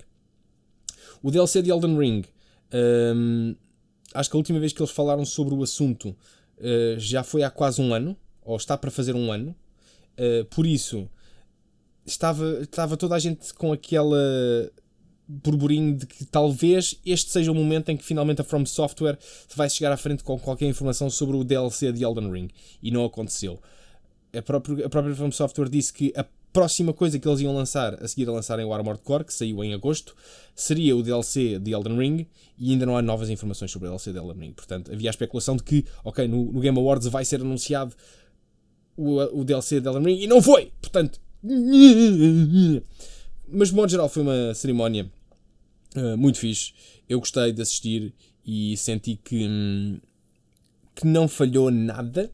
O 1.22 1.30
DLC 1.30 1.60
de 1.62 1.70
Elden 1.70 1.98
Ring, 1.98 2.24
um, 3.14 3.54
acho 4.14 4.30
que 4.30 4.36
a 4.36 4.38
última 4.38 4.60
vez 4.60 4.72
que 4.72 4.80
eles 4.80 4.90
falaram 4.90 5.24
sobre 5.24 5.54
o 5.54 5.62
assunto 5.62 6.08
uh, 6.10 6.98
já 6.98 7.22
foi 7.22 7.42
há 7.42 7.50
quase 7.50 7.80
um 7.80 7.92
ano, 7.92 8.16
ou 8.48 8.56
está 8.56 8.78
para 8.78 8.90
fazer 8.90 9.14
um 9.14 9.30
ano. 9.30 9.54
Uh, 10.18 10.44
por 10.46 10.66
isso, 10.66 11.08
estava, 12.06 12.60
estava 12.62 12.96
toda 12.96 13.14
a 13.14 13.18
gente 13.18 13.52
com 13.52 13.72
aquela 13.72 14.18
burburinho 15.28 15.94
de 15.94 16.06
que 16.06 16.24
talvez 16.24 16.98
este 17.04 17.30
seja 17.30 17.52
o 17.52 17.54
momento 17.54 17.90
em 17.90 17.96
que 17.98 18.02
finalmente 18.02 18.40
a 18.40 18.44
From 18.44 18.64
Software 18.64 19.18
vai 19.54 19.68
chegar 19.68 19.92
à 19.92 19.96
frente 19.98 20.24
com 20.24 20.38
qualquer 20.38 20.64
informação 20.64 21.10
sobre 21.10 21.36
o 21.36 21.44
DLC 21.44 21.92
de 21.92 22.02
Elden 22.02 22.32
Ring. 22.32 22.48
E 22.82 22.90
não 22.90 23.04
aconteceu. 23.04 23.60
A 24.34 24.40
própria, 24.40 24.86
a 24.86 24.88
própria 24.88 25.14
From 25.14 25.30
Software 25.30 25.68
disse 25.68 25.92
que 25.92 26.14
a 26.16 26.24
próxima 26.50 26.94
coisa 26.94 27.18
que 27.18 27.28
eles 27.28 27.40
iam 27.40 27.54
lançar, 27.54 28.02
a 28.02 28.08
seguir 28.08 28.26
a 28.28 28.32
lançarem 28.32 28.64
o 28.64 28.72
Armored 28.72 29.02
Core, 29.02 29.24
que 29.24 29.34
saiu 29.34 29.62
em 29.62 29.74
agosto, 29.74 30.16
seria 30.54 30.96
o 30.96 31.02
DLC 31.02 31.58
de 31.58 31.72
Elden 31.72 31.98
Ring 31.98 32.26
e 32.58 32.72
ainda 32.72 32.86
não 32.86 32.96
há 32.96 33.02
novas 33.02 33.28
informações 33.28 33.70
sobre 33.70 33.86
o 33.86 33.90
DLC 33.90 34.12
de 34.12 34.18
Elden 34.18 34.40
Ring. 34.40 34.52
Portanto, 34.54 34.90
havia 34.90 35.10
a 35.10 35.12
especulação 35.12 35.56
de 35.56 35.62
que, 35.62 35.84
ok, 36.02 36.26
no, 36.26 36.50
no 36.50 36.60
Game 36.60 36.78
Awards 36.78 37.06
vai 37.06 37.24
ser 37.24 37.42
anunciado 37.42 37.94
o, 38.98 39.40
o 39.40 39.44
DLC 39.44 39.80
de 39.80 39.88
Elden 39.88 40.02
Ring 40.02 40.22
e 40.24 40.26
não 40.26 40.42
foi! 40.42 40.72
Portanto, 40.82 41.20
mas 43.48 43.68
de 43.68 43.74
modo 43.74 43.88
geral 43.88 44.08
foi 44.08 44.22
uma 44.22 44.52
cerimónia 44.54 45.10
uh, 45.96 46.16
muito 46.18 46.38
fixe. 46.38 46.72
Eu 47.08 47.20
gostei 47.20 47.52
de 47.52 47.62
assistir 47.62 48.12
e 48.44 48.76
senti 48.76 49.16
que, 49.16 49.46
hum, 49.46 50.00
que 50.94 51.06
não 51.06 51.28
falhou 51.28 51.70
nada, 51.70 52.30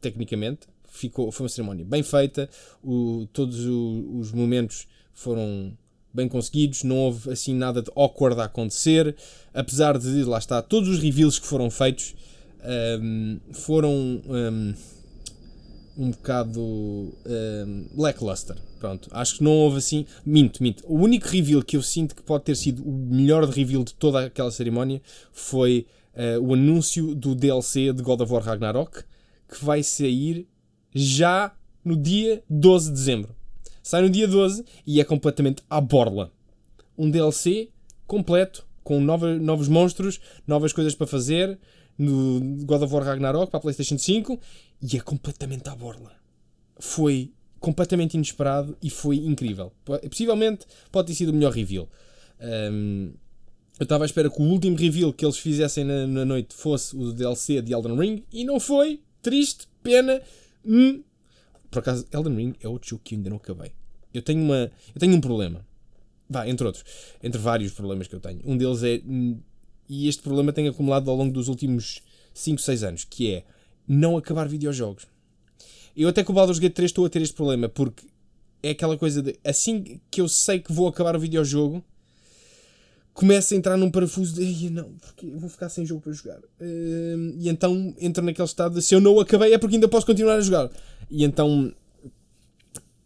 tecnicamente. 0.00 0.66
Ficou, 0.88 1.30
foi 1.30 1.44
uma 1.44 1.48
cerimónia 1.48 1.84
bem 1.84 2.02
feita, 2.02 2.50
o, 2.82 3.26
todos 3.32 3.66
o, 3.66 4.18
os 4.18 4.30
momentos 4.32 4.86
foram 5.14 5.76
bem 6.12 6.28
conseguidos, 6.28 6.82
não 6.82 6.98
houve 6.98 7.30
assim 7.30 7.54
nada 7.54 7.80
de 7.80 7.90
awkward 7.96 8.38
a 8.38 8.44
acontecer, 8.44 9.16
apesar 9.54 9.96
de, 9.98 10.24
lá 10.24 10.36
está, 10.36 10.60
todos 10.60 10.90
os 10.90 10.98
reveals 10.98 11.38
que 11.38 11.46
foram 11.46 11.70
feitos 11.70 12.14
um, 13.00 13.40
foram. 13.52 14.22
Um, 14.26 14.74
um 15.96 16.10
bocado 16.10 16.60
um, 16.60 17.86
lackluster. 17.96 18.56
Pronto, 18.78 19.08
acho 19.12 19.36
que 19.36 19.44
não 19.44 19.52
houve 19.52 19.78
assim. 19.78 20.06
Minto, 20.24 20.62
minto. 20.62 20.84
O 20.86 20.96
único 20.96 21.28
reveal 21.28 21.62
que 21.62 21.76
eu 21.76 21.82
sinto 21.82 22.14
que 22.14 22.22
pode 22.22 22.44
ter 22.44 22.56
sido 22.56 22.82
o 22.82 22.92
melhor 22.92 23.44
reveal 23.44 23.84
de 23.84 23.94
toda 23.94 24.26
aquela 24.26 24.50
cerimónia 24.50 25.00
foi 25.32 25.86
uh, 26.14 26.40
o 26.40 26.54
anúncio 26.54 27.14
do 27.14 27.34
DLC 27.34 27.92
de 27.92 28.02
God 28.02 28.20
of 28.22 28.32
War 28.32 28.42
Ragnarok 28.42 29.04
que 29.48 29.64
vai 29.64 29.82
sair 29.82 30.48
já 30.94 31.54
no 31.84 31.96
dia 31.96 32.42
12 32.48 32.88
de 32.88 32.94
dezembro. 32.94 33.36
Sai 33.82 34.02
no 34.02 34.10
dia 34.10 34.26
12 34.26 34.64
e 34.86 35.00
é 35.00 35.04
completamente 35.04 35.62
à 35.68 35.80
borla. 35.80 36.30
Um 36.96 37.10
DLC 37.10 37.68
completo, 38.06 38.66
com 38.84 39.00
nova, 39.00 39.36
novos 39.38 39.68
monstros, 39.68 40.20
novas 40.46 40.72
coisas 40.72 40.94
para 40.94 41.06
fazer, 41.06 41.58
no 41.98 42.64
God 42.64 42.82
of 42.82 42.94
War 42.94 43.04
Ragnarok 43.04 43.50
para 43.50 43.58
a 43.58 43.60
PlayStation 43.60 43.98
5 43.98 44.38
e 44.82 44.96
é 44.96 45.00
completamente 45.00 45.68
à 45.68 45.76
borla. 45.76 46.12
Foi 46.78 47.32
completamente 47.60 48.14
inesperado 48.14 48.76
e 48.82 48.90
foi 48.90 49.16
incrível. 49.16 49.72
Possivelmente 49.84 50.66
pode 50.90 51.08
ter 51.08 51.14
sido 51.14 51.30
o 51.30 51.32
melhor 51.32 51.52
reveal. 51.52 51.88
Um, 52.40 53.12
eu 53.78 53.84
estava 53.84 54.04
à 54.04 54.06
espera 54.06 54.28
que 54.28 54.40
o 54.40 54.44
último 54.44 54.76
reveal 54.76 55.12
que 55.12 55.24
eles 55.24 55.38
fizessem 55.38 55.84
na, 55.84 56.06
na, 56.06 56.24
noite 56.24 56.54
fosse 56.54 56.96
o 56.96 57.12
DLC 57.12 57.62
de 57.62 57.72
Elden 57.72 57.96
Ring 57.96 58.24
e 58.32 58.44
não 58.44 58.60
foi. 58.60 59.00
Triste, 59.22 59.68
pena. 59.82 60.20
Hum. 60.64 61.02
Por 61.70 61.78
acaso, 61.78 62.06
Elden 62.12 62.36
Ring 62.36 62.54
é 62.60 62.68
outro 62.68 62.90
jogo 62.90 63.02
que 63.04 63.14
ainda 63.14 63.30
não 63.30 63.36
acabei. 63.36 63.72
Eu 64.12 64.20
tenho, 64.20 64.42
uma, 64.42 64.70
eu 64.94 65.00
tenho 65.00 65.14
um 65.14 65.20
problema. 65.20 65.64
Vá, 66.28 66.46
entre 66.46 66.66
outros. 66.66 66.84
Entre 67.22 67.40
vários 67.40 67.72
problemas 67.72 68.08
que 68.08 68.14
eu 68.14 68.20
tenho. 68.20 68.40
Um 68.44 68.56
deles 68.56 68.82
é 68.82 69.00
hum, 69.06 69.38
e 69.88 70.08
este 70.08 70.22
problema 70.22 70.52
tem 70.52 70.68
acumulado 70.68 71.10
ao 71.10 71.16
longo 71.16 71.32
dos 71.32 71.48
últimos 71.48 72.02
5, 72.34 72.60
6 72.60 72.82
anos, 72.82 73.04
que 73.04 73.32
é 73.32 73.44
não 73.86 74.16
acabar 74.16 74.48
videojogos. 74.48 75.06
Eu 75.96 76.08
até 76.08 76.24
com 76.24 76.32
o 76.32 76.34
Baldur's 76.34 76.58
Gate 76.58 76.74
3 76.74 76.90
estou 76.90 77.04
a 77.04 77.10
ter 77.10 77.20
este 77.20 77.34
problema, 77.34 77.68
porque 77.68 78.06
é 78.62 78.70
aquela 78.70 78.96
coisa 78.96 79.22
de 79.22 79.38
assim 79.44 80.00
que 80.10 80.20
eu 80.20 80.28
sei 80.28 80.60
que 80.60 80.72
vou 80.72 80.86
acabar 80.86 81.14
o 81.16 81.20
videojogo, 81.20 81.84
começo 83.12 83.52
a 83.52 83.56
entrar 83.56 83.76
num 83.76 83.90
parafuso 83.90 84.34
de 84.34 84.70
não, 84.70 84.92
porque 84.94 85.26
vou 85.30 85.50
ficar 85.50 85.68
sem 85.68 85.84
jogo 85.84 86.00
para 86.00 86.12
jogar. 86.12 86.38
Uh, 86.38 87.34
e 87.38 87.48
então 87.48 87.94
entro 88.00 88.24
naquele 88.24 88.46
estado 88.46 88.74
de 88.74 88.82
se 88.82 88.94
eu 88.94 89.00
não 89.00 89.20
acabei 89.20 89.52
é 89.52 89.58
porque 89.58 89.76
ainda 89.76 89.88
posso 89.88 90.06
continuar 90.06 90.36
a 90.36 90.40
jogar. 90.40 90.70
E 91.10 91.24
então 91.24 91.72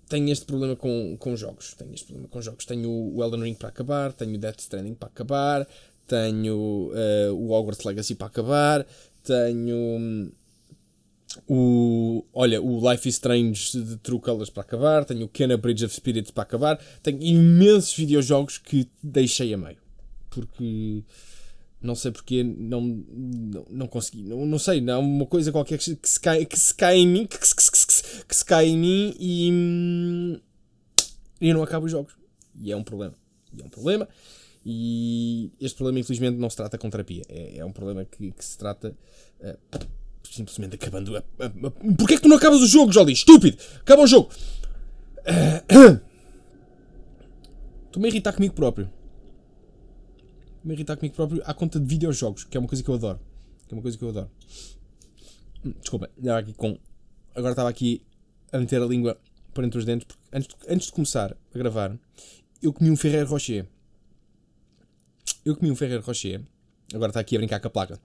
tenho 0.08 0.30
este 0.30 0.44
problema 0.44 0.76
com, 0.76 1.16
com 1.18 1.36
jogos. 1.36 1.74
Tenho 1.74 1.92
este 1.92 2.06
problema 2.06 2.28
com 2.28 2.40
jogos. 2.40 2.64
Tenho 2.64 2.88
o 2.88 3.22
Elden 3.22 3.42
Ring 3.42 3.54
para 3.54 3.68
acabar, 3.68 4.12
tenho 4.12 4.34
o 4.34 4.38
Death 4.38 4.60
Stranding 4.60 4.94
para 4.94 5.08
acabar, 5.08 5.66
tenho 6.06 6.90
uh, 6.92 7.34
o 7.34 7.52
Hogwarts 7.52 7.84
Legacy 7.84 8.14
para 8.14 8.26
acabar, 8.26 8.86
tenho 9.22 9.76
hum, 9.76 10.30
o, 11.48 12.24
olha, 12.32 12.62
o 12.62 12.90
Life 12.90 13.08
is 13.08 13.16
Strange 13.16 13.82
de 13.82 13.96
True 13.98 14.20
Colors 14.20 14.50
para 14.50 14.62
acabar, 14.62 15.04
tenho 15.04 15.26
o 15.26 15.28
Kena 15.28 15.56
Bridge 15.56 15.84
of 15.84 15.94
Spirits 15.94 16.30
para 16.30 16.44
acabar, 16.44 16.78
tenho 17.02 17.22
imensos 17.22 17.94
videojogos 17.94 18.58
que 18.58 18.88
deixei 19.02 19.52
a 19.52 19.58
meio, 19.58 19.78
porque 20.30 21.02
não 21.80 21.94
sei 21.94 22.10
porque 22.10 22.42
não, 22.42 22.80
não, 22.80 23.66
não 23.70 23.86
consegui, 23.86 24.22
não, 24.22 24.46
não 24.46 24.58
sei, 24.58 24.80
não, 24.80 25.00
uma 25.00 25.26
coisa 25.26 25.52
qualquer 25.52 25.78
que, 25.78 25.98
se, 26.08 26.20
cai, 26.20 26.44
que 26.46 26.58
se 26.58 26.74
cai 26.74 26.98
em 26.98 27.06
mim, 27.06 27.26
que, 27.26 27.38
que, 27.38 27.46
que, 27.46 28.24
que 28.24 28.36
se 28.36 28.44
cai 28.44 28.66
em 28.68 28.78
mim 28.78 29.14
e, 29.18 29.50
hum, 29.52 30.40
e 31.40 31.52
não 31.52 31.62
acabo 31.62 31.86
os 31.86 31.92
jogos. 31.92 32.14
E 32.58 32.72
é 32.72 32.76
um 32.76 32.82
problema. 32.82 33.14
E 33.56 33.60
é 33.60 33.64
um 33.64 33.68
problema. 33.68 34.08
E 34.68 35.52
este 35.60 35.76
problema, 35.76 36.00
infelizmente, 36.00 36.36
não 36.38 36.50
se 36.50 36.56
trata 36.56 36.76
com 36.76 36.90
terapia. 36.90 37.22
É, 37.28 37.58
é 37.58 37.64
um 37.64 37.70
problema 37.70 38.04
que, 38.04 38.32
que 38.32 38.44
se 38.44 38.58
trata 38.58 38.96
uh, 39.40 39.56
simplesmente 40.28 40.74
acabando. 40.74 41.16
A, 41.16 41.20
a, 41.20 41.46
a... 41.46 41.70
Porquê 41.70 42.14
é 42.14 42.16
que 42.16 42.22
tu 42.22 42.28
não 42.28 42.36
acabas 42.36 42.60
o 42.60 42.66
jogo, 42.66 42.90
Jolly? 42.92 43.12
Estúpido! 43.12 43.56
Acaba 43.76 44.02
o 44.02 44.08
jogo! 44.08 44.28
Uh, 45.20 46.00
Estou-me 47.86 48.08
a 48.08 48.10
irritar 48.10 48.32
comigo 48.32 48.54
próprio. 48.54 48.90
me 50.64 50.74
irritar 50.74 50.96
comigo 50.96 51.14
próprio 51.14 51.42
à 51.46 51.54
conta 51.54 51.78
de 51.78 51.86
videojogos, 51.86 52.42
que 52.42 52.56
é 52.56 52.60
uma 52.60 52.68
coisa 52.68 52.82
que 52.82 52.90
eu 52.90 52.94
adoro. 52.96 53.20
Que 53.68 53.72
é 53.72 53.76
uma 53.76 53.82
coisa 53.82 53.96
que 53.96 54.02
eu 54.02 54.08
adoro. 54.08 54.30
Desculpa, 55.80 56.10
estava 56.18 56.40
aqui 56.40 56.52
com. 56.54 56.76
Agora 57.36 57.52
estava 57.52 57.68
aqui 57.68 58.02
a 58.50 58.58
meter 58.58 58.82
a 58.82 58.86
língua 58.86 59.16
por 59.54 59.62
entre 59.62 59.78
os 59.78 59.84
dentes, 59.84 60.08
porque 60.08 60.20
antes 60.32 60.48
de, 60.48 60.74
antes 60.74 60.86
de 60.88 60.92
começar 60.92 61.36
a 61.54 61.58
gravar, 61.58 61.96
eu 62.60 62.72
comi 62.72 62.90
um 62.90 62.96
Ferreiro 62.96 63.28
Rocher. 63.28 63.66
Eu 65.46 65.54
comi 65.54 65.70
um 65.70 65.76
Ferreiro 65.76 66.02
Rocher. 66.02 66.40
Agora 66.92 67.10
está 67.10 67.20
aqui 67.20 67.36
a 67.36 67.38
brincar 67.38 67.60
com 67.60 67.68
a 67.68 67.70
placa. 67.70 68.00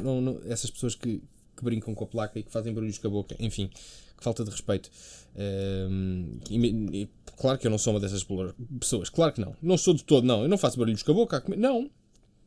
Não, 0.00 0.20
não, 0.20 0.40
essas 0.46 0.70
pessoas 0.70 0.94
que, 0.94 1.20
que 1.56 1.64
brincam 1.64 1.92
com 1.96 2.04
a 2.04 2.06
placa 2.06 2.38
e 2.38 2.44
que 2.44 2.52
fazem 2.52 2.72
barulhos 2.72 2.96
com 2.98 3.08
a 3.08 3.10
boca, 3.10 3.34
enfim, 3.40 3.68
que 4.16 4.22
falta 4.22 4.44
de 4.44 4.50
respeito. 4.50 4.88
Um, 5.34 6.38
e, 6.48 6.66
e, 7.02 7.08
claro 7.36 7.58
que 7.58 7.66
eu 7.66 7.72
não 7.72 7.78
sou 7.78 7.92
uma 7.92 7.98
dessas 7.98 8.24
pessoas, 8.78 9.08
claro 9.08 9.32
que 9.32 9.40
não. 9.40 9.56
Não 9.60 9.76
sou 9.76 9.94
de 9.94 10.04
todo, 10.04 10.24
não. 10.24 10.44
Eu 10.44 10.48
não 10.48 10.56
faço 10.56 10.78
barulhos 10.78 11.02
com 11.02 11.10
a 11.10 11.14
boca. 11.14 11.42
Não. 11.56 11.90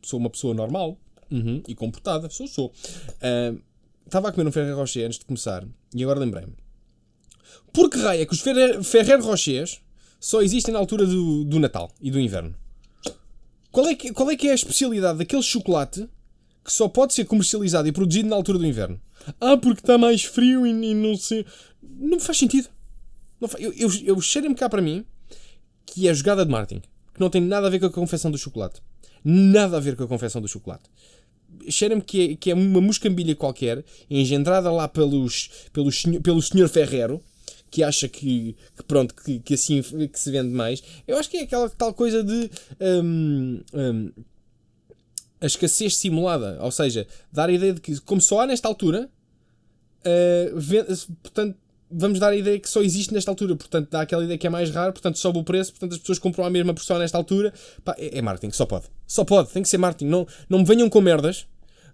Sou 0.01 0.17
uma 0.17 0.29
pessoa 0.29 0.53
normal 0.53 0.97
uhum, 1.29 1.61
e 1.67 1.75
comportada. 1.75 2.29
Sou, 2.29 2.47
sou. 2.47 2.67
Uh, 2.67 3.61
estava 4.05 4.29
a 4.29 4.31
comer 4.31 4.47
um 4.47 4.53
Ferreiro 4.53 4.77
Rocher 4.77 5.05
antes 5.05 5.19
de 5.19 5.25
começar 5.25 5.67
e 5.93 6.01
agora 6.01 6.19
lembrei-me. 6.19 6.53
Por 7.73 7.89
que 7.89 7.97
raio 7.97 8.21
é 8.21 8.25
que 8.25 8.33
os 8.33 8.39
Ferreiro 8.39 9.25
Rochers 9.25 9.81
só 10.17 10.41
existem 10.41 10.73
na 10.73 10.79
altura 10.79 11.05
do, 11.05 11.43
do 11.43 11.59
Natal 11.59 11.91
e 11.99 12.09
do 12.09 12.21
inverno? 12.21 12.55
Qual 13.75 13.89
é, 13.89 13.93
que, 13.93 14.13
qual 14.13 14.31
é 14.31 14.37
que 14.37 14.47
é 14.47 14.51
a 14.53 14.55
especialidade 14.55 15.17
daquele 15.17 15.43
chocolate 15.43 16.09
que 16.63 16.71
só 16.71 16.87
pode 16.87 17.13
ser 17.13 17.25
comercializado 17.25 17.85
e 17.85 17.91
produzido 17.91 18.29
na 18.29 18.35
altura 18.37 18.57
do 18.57 18.65
inverno? 18.65 19.01
Ah, 19.41 19.57
porque 19.57 19.81
está 19.81 19.97
mais 19.97 20.23
frio 20.23 20.65
e, 20.65 20.69
e, 20.69 20.93
não 20.93 21.17
sei. 21.17 21.45
Não 21.83 22.17
faz 22.17 22.37
sentido. 22.37 22.69
Não 23.37 23.49
faz, 23.49 23.61
eu 23.61 23.73
eu, 23.73 23.89
eu 24.05 24.21
cheiro-me 24.21 24.55
cá 24.55 24.69
para 24.69 24.81
mim 24.81 25.03
que 25.85 26.07
é 26.07 26.13
jogada 26.13 26.45
de 26.45 26.51
marketing. 26.53 26.83
Que 27.13 27.19
não 27.19 27.29
tem 27.29 27.41
nada 27.41 27.67
a 27.67 27.69
ver 27.69 27.79
com 27.79 27.87
a 27.87 27.91
confecção 27.91 28.31
do 28.31 28.37
chocolate. 28.37 28.81
Nada 29.25 29.75
a 29.75 29.79
ver 29.81 29.97
com 29.97 30.05
a 30.05 30.07
confecção 30.07 30.41
do 30.41 30.47
chocolate 30.47 30.89
cheira-me 31.69 32.01
que 32.01 32.31
é, 32.31 32.35
que 32.35 32.51
é 32.51 32.53
uma 32.53 32.81
muscambilha 32.81 33.35
qualquer, 33.35 33.83
engendrada 34.09 34.71
lá 34.71 34.87
pelos, 34.87 35.49
pelos, 35.71 36.03
pelo 36.21 36.41
senhor 36.41 36.67
Ferrero, 36.69 37.21
que 37.75 37.83
acha 37.83 38.07
que, 38.07 38.55
que 38.73 38.83
pronto, 38.87 39.13
que, 39.13 39.37
que, 39.39 39.53
assim 39.53 39.81
que 39.81 40.17
se 40.17 40.31
vende 40.31 40.47
mais. 40.47 40.81
Eu 41.05 41.17
acho 41.17 41.29
que 41.29 41.35
é 41.35 41.41
aquela 41.41 41.69
tal 41.69 41.93
coisa 41.93 42.23
de 42.23 42.49
um, 42.79 43.59
um, 43.73 44.11
a 45.41 45.45
escassez 45.45 45.97
simulada, 45.97 46.57
ou 46.61 46.71
seja, 46.71 47.05
dar 47.33 47.49
a 47.49 47.51
ideia 47.51 47.73
de 47.73 47.81
que, 47.81 47.99
como 47.99 48.21
só 48.21 48.39
há 48.39 48.47
nesta 48.47 48.65
altura, 48.69 49.09
uh, 50.05 50.57
vende, 50.57 50.87
portanto, 51.21 51.57
vamos 51.91 52.17
dar 52.17 52.29
a 52.29 52.35
ideia 52.37 52.57
que 52.57 52.69
só 52.69 52.81
existe 52.81 53.13
nesta 53.13 53.29
altura, 53.29 53.57
portanto, 53.57 53.89
dá 53.91 53.99
aquela 53.99 54.23
ideia 54.23 54.37
que 54.37 54.47
é 54.47 54.49
mais 54.49 54.69
raro, 54.69 54.93
portanto, 54.93 55.17
sobe 55.17 55.39
o 55.39 55.43
preço, 55.43 55.71
portanto, 55.71 55.95
as 55.95 55.99
pessoas 55.99 56.17
compram 56.17 56.45
a 56.45 56.49
mesma 56.49 56.73
porção 56.73 56.97
nesta 56.97 57.17
altura. 57.17 57.53
Pá, 57.83 57.93
é, 57.97 58.19
é, 58.19 58.21
marketing, 58.21 58.53
só 58.53 58.65
pode. 58.65 58.85
Só 59.05 59.25
pode, 59.25 59.49
tem 59.49 59.61
que 59.61 59.67
ser 59.67 59.79
marketing. 59.79 60.09
Não, 60.09 60.25
não 60.47 60.59
me 60.59 60.65
venham 60.65 60.89
com 60.89 61.01
merdas 61.01 61.45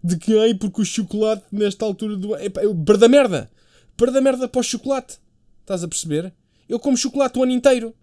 de 0.04 0.16
que, 0.16 0.38
ai, 0.38 0.54
porque 0.54 0.80
o 0.80 0.86
chocolate 0.86 1.44
nesta 1.52 1.84
altura 1.84 2.16
do. 2.16 2.30
Pá, 2.52 2.62
perda 2.86 3.10
merda! 3.10 3.50
Perda 3.98 4.22
merda 4.22 4.48
para 4.48 4.62
o 4.62 4.64
chocolate! 4.64 5.18
Estás 5.72 5.86
a 5.86 5.88
perceber? 5.88 6.34
Eu 6.68 6.78
como 6.80 6.98
chocolate 6.98 7.40
o 7.40 7.44
ano 7.44 7.54
inteiro. 7.54 7.96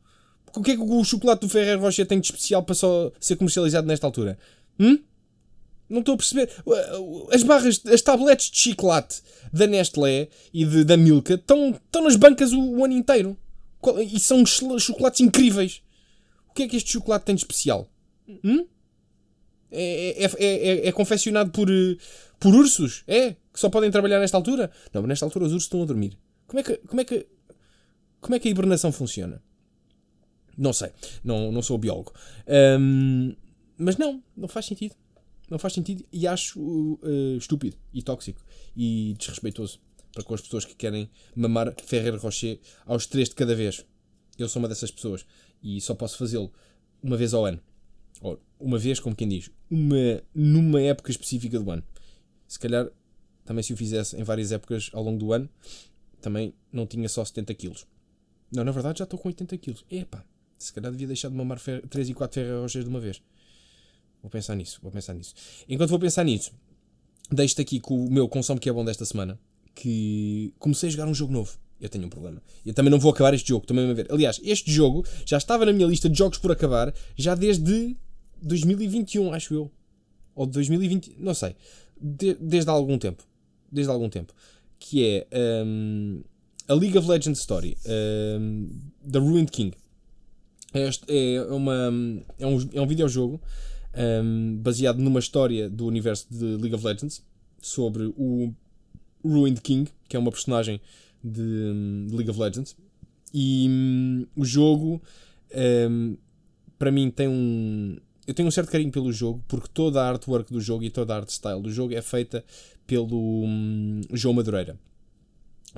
O 0.57 0.63
que 0.63 0.71
é 0.71 0.75
que 0.75 0.81
o 0.81 1.05
chocolate 1.05 1.43
do 1.43 1.49
Ferrer 1.51 1.79
Rocher 1.79 2.07
tem 2.07 2.19
de 2.19 2.27
especial 2.27 2.63
para 2.63 2.75
só 2.75 3.13
ser 3.21 3.37
comercializado 3.37 3.87
nesta 3.87 4.07
altura? 4.07 4.39
Hum? 4.81 4.99
Não 5.87 6.01
estou 6.01 6.15
a 6.15 6.17
perceber. 6.17 6.51
As 7.31 7.43
barras, 7.43 7.83
as 7.85 8.01
tabletes 8.01 8.51
de 8.51 8.59
chocolate 8.59 9.21
da 9.53 9.67
Nestlé 9.67 10.29
e 10.53 10.65
de, 10.65 10.83
da 10.83 10.97
Milka 10.97 11.35
estão, 11.35 11.71
estão 11.71 12.05
nas 12.05 12.17
bancas 12.17 12.53
o, 12.53 12.59
o 12.59 12.85
ano 12.85 12.95
inteiro. 12.95 13.37
E 14.11 14.19
são 14.19 14.45
chocolates 14.47 15.21
incríveis. 15.21 15.83
O 16.49 16.55
que 16.55 16.63
é 16.63 16.69
que 16.69 16.77
este 16.77 16.93
chocolate 16.93 17.27
tem 17.27 17.35
de 17.35 17.43
especial? 17.43 17.87
Hum? 18.43 18.67
É, 19.71 20.25
é, 20.25 20.31
é, 20.39 20.69
é, 20.69 20.89
é 20.89 20.93
confeccionado 20.93 21.51
por, 21.51 21.69
por 22.41 22.55
ursos? 22.55 23.05
É? 23.07 23.33
Que 23.53 23.61
só 23.61 23.69
podem 23.69 23.91
trabalhar 23.91 24.21
nesta 24.21 24.39
altura? 24.39 24.71
Não, 24.91 25.03
nesta 25.03 25.27
altura 25.27 25.45
os 25.45 25.53
ursos 25.53 25.67
estão 25.67 25.83
a 25.83 25.87
dormir. 25.87 26.17
Como 26.47 26.61
é 26.61 26.63
que, 26.63 26.77
como 26.79 27.01
é 27.03 27.05
que, 27.05 27.27
como 28.21 28.35
é 28.35 28.39
que 28.39 28.49
a 28.49 28.51
hibernação 28.51 28.93
funciona? 28.93 29.43
Não 30.57 30.73
sei. 30.73 30.91
Não, 31.23 31.53
não 31.53 31.63
sou 31.63 31.79
biólogo. 31.79 32.13
Um, 32.81 33.35
mas 33.77 33.97
não, 33.97 34.23
não 34.37 34.49
faz 34.49 34.67
sentido. 34.67 34.95
Não 35.49 35.59
faz 35.59 35.73
sentido 35.73 36.05
e 36.13 36.27
acho 36.27 36.61
uh, 36.61 37.37
estúpido 37.39 37.77
e 37.95 38.03
tóxico 38.03 38.45
e 38.77 39.15
desrespeitoso 39.19 39.81
para 40.13 40.23
com 40.23 40.35
as 40.35 40.41
pessoas 40.41 40.65
que 40.65 40.75
querem 40.75 41.09
mamar 41.35 41.75
Ferreiro 41.85 42.19
Rocher 42.19 42.59
aos 42.85 43.07
três 43.07 43.29
de 43.29 43.35
cada 43.35 43.55
vez. 43.55 43.85
Eu 44.37 44.49
sou 44.49 44.61
uma 44.61 44.69
dessas 44.69 44.91
pessoas 44.91 45.25
e 45.63 45.81
só 45.81 45.95
posso 45.95 46.19
fazê-lo 46.19 46.53
uma 47.03 47.17
vez 47.17 47.33
ao 47.33 47.47
ano. 47.47 47.61
Ou 48.21 48.41
uma 48.59 48.79
vez, 48.79 48.99
como 48.99 49.15
quem 49.15 49.29
diz, 49.29 49.51
uma, 49.71 50.23
numa 50.35 50.83
época 50.83 51.11
específica 51.11 51.59
do 51.59 51.71
ano. 51.71 51.85
Se 52.47 52.59
calhar, 52.59 52.91
também 53.45 53.63
se 53.63 53.73
o 53.73 53.77
fizesse 53.77 54.17
em 54.17 54.25
várias 54.25 54.53
épocas 54.53 54.91
ao 54.93 55.03
longo 55.03 55.19
do 55.19 55.33
ano, 55.33 55.49
também 56.21 56.53
não 56.73 56.87
tinha 56.87 57.09
só 57.09 57.25
70 57.25 57.55
quilos. 57.55 57.87
Não, 58.53 58.65
na 58.65 58.73
verdade 58.73 58.99
já 58.99 59.05
estou 59.05 59.19
com 59.19 59.29
80 59.29 59.57
quilos. 59.59 59.85
Epá, 59.91 60.25
se 60.59 60.73
calhar 60.73 60.91
devia 60.91 61.07
deixar 61.07 61.29
de 61.29 61.35
mamar 61.35 61.61
3 61.61 62.09
e 62.09 62.15
4 62.15 62.35
Ferreiro 62.35 62.63
Rochers 62.63 62.85
de 62.85 62.91
uma 62.91 63.01
vez. 63.01 63.23
Vou 64.23 64.31
pensar 64.31 64.55
nisso, 64.55 64.79
vou 64.83 64.91
pensar 64.91 65.15
nisso. 65.15 65.35
Enquanto 65.69 65.91
vou 65.91 65.99
pensar 65.99 66.25
nisso, 66.25 66.53
deixo-te 67.31 67.63
aqui 67.63 67.81
com 67.81 68.05
o 68.05 68.11
meu 68.11 68.29
consome 68.29 68.59
que 68.59 68.69
é 68.69 68.73
bom 68.73 68.85
desta 68.85 69.05
semana. 69.05 69.39
Que 69.75 70.53
comecei 70.59 70.89
a 70.89 70.93
jogar 70.93 71.07
um 71.07 71.15
jogo 71.15 71.33
novo. 71.33 71.57
Eu 71.81 71.89
tenho 71.89 72.07
um 72.07 72.09
problema. 72.09 72.43
Eu 72.67 72.75
também 72.75 72.91
não 72.91 72.99
vou 72.99 73.13
acabar 73.13 73.33
este 73.33 73.49
jogo, 73.49 73.65
também 73.65 73.89
a 73.89 73.95
ver. 73.95 74.09
Aliás, 74.11 74.41
este 74.43 74.73
jogo 74.73 75.07
já 75.25 75.39
estava 75.39 75.65
na 75.65 75.73
minha 75.73 75.87
lista 75.87 76.09
de 76.09 76.19
jogos 76.19 76.39
por 76.39 76.51
acabar 76.51 76.93
já 77.17 77.37
desde 77.37 77.97
2021, 78.43 79.33
acho 79.33 79.55
eu. 79.55 79.71
Ou 80.35 80.47
de 80.47 80.53
2020, 80.53 81.17
não 81.19 81.35
sei. 81.35 81.55
De, 82.01 82.35
desde 82.35 82.69
há 82.69 82.73
algum 82.73 82.99
tempo. 82.99 83.25
Desde 83.71 83.91
há 83.91 83.95
algum 83.95 84.09
tempo. 84.09 84.35
Que 84.81 85.05
é 85.31 85.65
um, 85.65 86.23
a 86.69 86.75
League 86.75 86.97
of 86.99 87.09
Legends 87.09 87.41
Story. 87.41 87.77
Um, 87.87 88.69
The 89.11 89.19
Ruined 89.19 89.51
King. 89.51 89.73
É, 90.75 90.91
é, 91.09 91.43
uma, 91.51 91.91
é, 92.39 92.47
um, 92.47 92.69
é 92.75 92.81
um 92.81 92.87
videojogo 92.87 93.41
um, 93.97 94.59
baseado 94.59 94.99
numa 94.99 95.19
história 95.19 95.69
do 95.69 95.87
universo 95.87 96.27
de 96.31 96.45
League 96.45 96.75
of 96.75 96.85
Legends 96.85 97.23
sobre 97.61 98.13
o 98.17 98.53
Ruined 99.25 99.61
King, 99.63 99.91
que 100.09 100.17
é 100.17 100.19
uma 100.19 100.31
personagem 100.31 100.81
de, 101.25 102.07
de 102.07 102.15
League 102.15 102.31
of 102.31 102.39
Legends. 102.39 102.77
E 103.33 103.67
um, 103.69 104.27
o 104.37 104.45
jogo, 104.45 105.03
um, 105.91 106.17
para 106.79 106.91
mim, 106.91 107.11
tem 107.11 107.29
um. 107.29 107.97
Eu 108.27 108.35
tenho 108.35 108.47
um 108.47 108.51
certo 108.51 108.71
carinho 108.71 108.93
pelo 108.93 109.11
jogo, 109.11 109.43
porque 109.49 109.69
toda 109.73 110.03
a 110.03 110.09
artwork 110.09 110.53
do 110.53 110.61
jogo 110.61 110.85
e 110.85 110.91
toda 110.91 111.15
a 111.15 111.17
art 111.17 111.31
style 111.31 111.63
do 111.63 111.73
jogo 111.73 111.95
é 111.95 112.03
feita 112.03 112.45
pelo 112.87 113.45
um, 113.45 114.03
João 114.13 114.35
Madureira, 114.35 114.79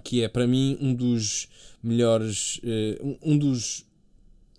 que 0.03 0.23
é 0.23 0.29
para 0.29 0.47
mim 0.47 0.77
um 0.81 0.95
dos 0.95 1.49
melhores. 1.83 2.59
Uh, 2.59 3.19
um 3.23 3.37
dos 3.37 3.85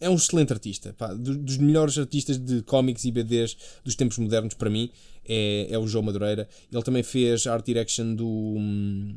é 0.01 0.09
um 0.09 0.15
excelente 0.15 0.51
artista. 0.51 0.93
Pá, 0.97 1.13
dos 1.13 1.57
melhores 1.57 1.97
artistas 1.97 2.37
de 2.37 2.63
cómics 2.63 3.05
e 3.05 3.11
BDs 3.11 3.55
dos 3.83 3.95
tempos 3.95 4.17
modernos, 4.17 4.55
para 4.55 4.69
mim, 4.69 4.89
é, 5.23 5.67
é 5.69 5.77
o 5.77 5.87
João 5.87 6.03
Madureira. 6.03 6.49
Ele 6.71 6.83
também 6.83 7.03
fez 7.03 7.45
art 7.45 7.63
direction 7.63 8.15
do, 8.15 8.27
hum, 8.27 9.15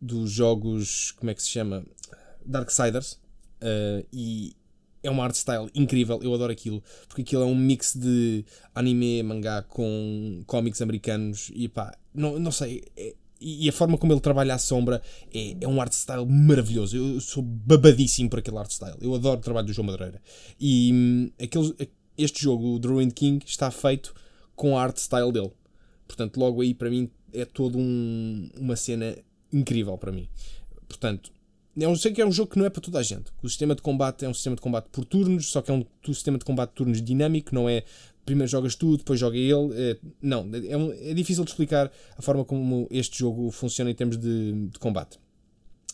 dos 0.00 0.30
jogos. 0.30 1.12
Como 1.12 1.30
é 1.30 1.34
que 1.34 1.42
se 1.42 1.48
chama? 1.48 1.84
Darksiders. 2.44 3.14
Uh, 3.62 4.06
e 4.12 4.54
é 5.02 5.10
uma 5.10 5.24
art 5.24 5.34
style 5.34 5.70
incrível. 5.74 6.20
Eu 6.22 6.34
adoro 6.34 6.52
aquilo. 6.52 6.82
Porque 7.08 7.22
aquilo 7.22 7.42
é 7.42 7.46
um 7.46 7.54
mix 7.54 7.94
de 7.96 8.44
anime, 8.74 9.22
mangá 9.22 9.62
com 9.62 10.42
cómics 10.46 10.82
americanos. 10.82 11.50
E 11.54 11.68
pá, 11.68 11.96
não, 12.14 12.38
não 12.38 12.52
sei. 12.52 12.84
É, 12.94 13.14
e 13.42 13.68
a 13.68 13.72
forma 13.72 13.98
como 13.98 14.12
ele 14.12 14.20
trabalha 14.20 14.54
a 14.54 14.58
sombra 14.58 15.02
é, 15.34 15.56
é 15.60 15.68
um 15.68 15.80
art 15.80 15.92
style 15.92 16.24
maravilhoso. 16.26 16.96
Eu 16.96 17.20
sou 17.20 17.42
babadíssimo 17.42 18.30
por 18.30 18.38
aquele 18.38 18.58
art 18.58 18.70
style. 18.70 18.96
Eu 19.00 19.14
adoro 19.14 19.40
o 19.40 19.42
trabalho 19.42 19.66
do 19.66 19.72
João 19.72 19.86
Madureira. 19.86 20.22
E 20.60 20.90
hum, 20.92 21.30
aquele, 21.42 21.74
este 22.16 22.42
jogo, 22.42 22.76
o 22.76 22.78
Ruined 22.78 23.14
King, 23.14 23.44
está 23.46 23.70
feito 23.70 24.14
com 24.54 24.78
a 24.78 24.82
art 24.82 24.96
style 24.96 25.32
dele. 25.32 25.52
Portanto, 26.06 26.38
logo 26.38 26.60
aí 26.60 26.72
para 26.72 26.88
mim 26.88 27.10
é 27.32 27.44
toda 27.44 27.78
um, 27.78 28.48
uma 28.56 28.76
cena 28.76 29.16
incrível 29.52 29.98
para 29.98 30.12
mim. 30.12 30.28
Portanto, 30.86 31.32
eu 31.76 31.90
é 31.90 31.96
sei 31.96 32.12
que 32.12 32.20
é 32.20 32.26
um 32.26 32.32
jogo 32.32 32.50
que 32.50 32.58
não 32.58 32.66
é 32.66 32.70
para 32.70 32.82
toda 32.82 32.98
a 32.98 33.02
gente. 33.02 33.32
O 33.42 33.48
sistema 33.48 33.74
de 33.74 33.80
combate 33.80 34.24
é 34.24 34.28
um 34.28 34.34
sistema 34.34 34.54
de 34.54 34.62
combate 34.62 34.88
por 34.92 35.04
turnos, 35.04 35.46
só 35.46 35.62
que 35.62 35.70
é 35.70 35.74
um 35.74 35.84
sistema 36.12 36.36
de 36.36 36.44
combate 36.44 36.70
de 36.70 36.76
turnos 36.76 37.02
dinâmico, 37.02 37.54
não 37.54 37.68
é 37.68 37.82
primeiro 38.24 38.50
jogas 38.50 38.74
tu, 38.74 38.96
depois 38.96 39.18
joga 39.18 39.36
ele. 39.36 39.72
É, 39.74 39.96
não, 40.20 40.48
é, 40.68 40.76
um, 40.76 40.92
é, 40.92 41.14
difícil 41.14 41.44
de 41.44 41.50
explicar 41.50 41.90
a 42.16 42.22
forma 42.22 42.44
como 42.44 42.86
este 42.90 43.18
jogo 43.18 43.50
funciona 43.50 43.90
em 43.90 43.94
termos 43.94 44.16
de, 44.16 44.68
de 44.68 44.78
combate. 44.78 45.18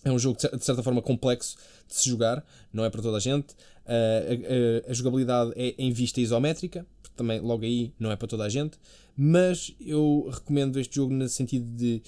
É 0.05 0.13
um 0.13 0.19
jogo 0.19 0.39
de 0.39 0.65
certa 0.65 0.83
forma 0.83 1.03
complexo 1.03 1.57
de 1.87 1.95
se 1.95 2.09
jogar, 2.09 2.45
não 2.73 2.85
é 2.85 2.91
para 2.91 3.03
toda 3.03 3.17
a 3.17 3.21
gente. 3.21 3.53
Uh, 3.85 4.87
a, 4.87 4.89
a, 4.89 4.91
a, 4.91 4.95
jogabilidade 4.95 5.53
é 5.57 5.75
em 5.77 5.91
vista 5.93 6.21
isométrica, 6.21 6.87
também 7.17 7.41
logo 7.41 7.65
aí 7.65 7.93
não 7.99 8.11
é 8.13 8.17
para 8.17 8.29
toda 8.29 8.45
a 8.45 8.49
gente. 8.49 8.79
Mas 9.17 9.75
eu 9.81 10.29
recomendo 10.33 10.79
este 10.79 10.97
jogo 10.97 11.13
no 11.13 11.29
sentido 11.29 11.67
de 11.77 12.01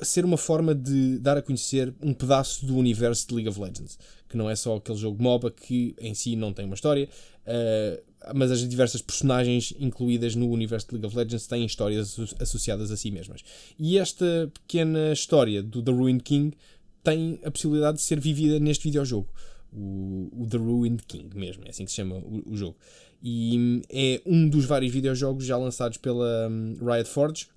ser 0.00 0.24
uma 0.24 0.36
forma 0.36 0.74
de 0.74 1.18
dar 1.18 1.36
a 1.36 1.42
conhecer 1.42 1.94
um 2.02 2.12
pedaço 2.12 2.66
do 2.66 2.76
universo 2.76 3.28
de 3.28 3.34
League 3.34 3.48
of 3.48 3.60
Legends, 3.60 3.98
que 4.28 4.36
não 4.36 4.50
é 4.50 4.56
só 4.56 4.76
aquele 4.76 4.98
jogo 4.98 5.22
MOBA 5.22 5.50
que 5.50 5.94
em 6.00 6.14
si 6.14 6.34
não 6.34 6.52
tem 6.52 6.64
uma 6.64 6.74
história, 6.74 7.08
uh, 7.46 8.02
mas 8.34 8.50
as 8.50 8.66
diversas 8.68 9.02
personagens 9.02 9.74
incluídas 9.78 10.34
no 10.34 10.48
universo 10.48 10.88
de 10.88 10.94
League 10.94 11.06
of 11.06 11.16
Legends 11.16 11.46
têm 11.46 11.64
histórias 11.64 12.18
associadas 12.40 12.90
a 12.90 12.96
si 12.96 13.10
mesmas. 13.10 13.42
E 13.78 13.98
esta 13.98 14.50
pequena 14.52 15.12
história 15.12 15.62
do 15.62 15.82
The 15.82 15.92
Ruined 15.92 16.22
King 16.22 16.56
tem 17.02 17.40
a 17.44 17.50
possibilidade 17.50 17.98
de 17.98 18.02
ser 18.04 18.20
vivida 18.20 18.58
neste 18.58 18.84
videojogo. 18.84 19.28
O, 19.72 20.28
o 20.32 20.46
The 20.46 20.58
Ruined 20.58 21.02
King 21.06 21.36
mesmo, 21.36 21.64
é 21.64 21.70
assim 21.70 21.84
que 21.84 21.90
se 21.90 21.96
chama 21.96 22.16
o, 22.16 22.42
o 22.46 22.56
jogo. 22.56 22.76
E 23.22 23.82
é 23.88 24.20
um 24.26 24.48
dos 24.48 24.64
vários 24.64 24.92
videojogos 24.92 25.44
já 25.44 25.56
lançados 25.56 25.96
pela 25.96 26.48
um, 26.48 26.76
Riot 26.80 27.08
Forge, 27.08 27.48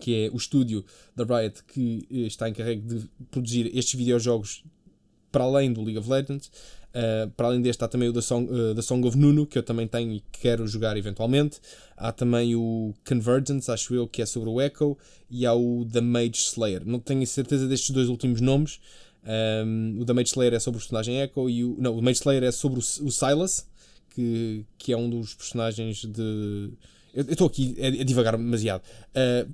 que 0.00 0.26
é 0.26 0.30
o 0.32 0.36
estúdio 0.36 0.84
da 1.16 1.24
Riot 1.24 1.64
que 1.64 2.06
eh, 2.10 2.26
está 2.26 2.48
encarregue 2.48 2.82
de 2.82 3.10
produzir 3.30 3.70
estes 3.76 3.94
videojogos 3.94 4.62
para 5.30 5.44
além 5.44 5.72
do 5.72 5.82
League 5.82 5.98
of 5.98 6.08
Legends. 6.08 6.50
Uh, 6.88 7.30
para 7.36 7.48
além 7.48 7.60
deste, 7.60 7.84
há 7.84 7.88
também 7.88 8.08
o 8.08 8.12
The 8.12 8.20
Song, 8.20 8.48
uh, 8.50 8.82
Song 8.82 9.06
of 9.06 9.16
Nuno, 9.16 9.46
que 9.46 9.58
eu 9.58 9.62
também 9.62 9.86
tenho 9.86 10.12
e 10.12 10.22
quero 10.32 10.66
jogar 10.66 10.96
eventualmente. 10.96 11.60
Há 11.96 12.12
também 12.12 12.56
o 12.56 12.94
Convergence, 13.06 13.70
acho 13.70 13.94
eu, 13.94 14.08
que 14.08 14.22
é 14.22 14.26
sobre 14.26 14.48
o 14.48 14.60
Echo. 14.60 14.96
E 15.30 15.44
há 15.44 15.54
o 15.54 15.84
The 15.84 16.00
Mage 16.00 16.38
Slayer. 16.38 16.82
Não 16.86 16.98
tenho 16.98 17.26
certeza 17.26 17.68
destes 17.68 17.90
dois 17.90 18.08
últimos 18.08 18.40
nomes. 18.40 18.80
Um, 19.24 19.98
o 20.00 20.04
The 20.04 20.12
Mage 20.14 20.30
Slayer 20.30 20.54
é 20.54 20.58
sobre 20.58 20.78
o 20.78 20.80
personagem 20.80 21.20
Echo. 21.20 21.50
E 21.50 21.64
o, 21.64 21.76
não, 21.78 21.96
o 21.96 22.02
Mage 22.02 22.18
Slayer 22.20 22.42
é 22.42 22.50
sobre 22.50 22.80
o, 22.80 22.82
o 22.82 23.12
Silas, 23.12 23.68
que, 24.10 24.64
que 24.78 24.92
é 24.92 24.96
um 24.96 25.10
dos 25.10 25.34
personagens 25.34 26.04
de. 26.04 26.70
Eu 27.14 27.24
estou 27.28 27.46
aqui 27.46 27.76
a, 27.80 27.86
a, 27.86 28.04
divagar 28.04 28.36
demasiado. 28.36 28.82
Uh, 29.10 29.52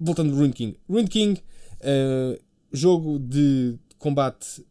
voltando 0.00 0.32
ao 0.32 0.36
Ruined 0.36 0.56
King. 0.56 0.76
Ruined 0.88 1.10
King, 1.10 1.40
jogo 2.72 3.18
de 3.20 3.78
combate 4.04 4.62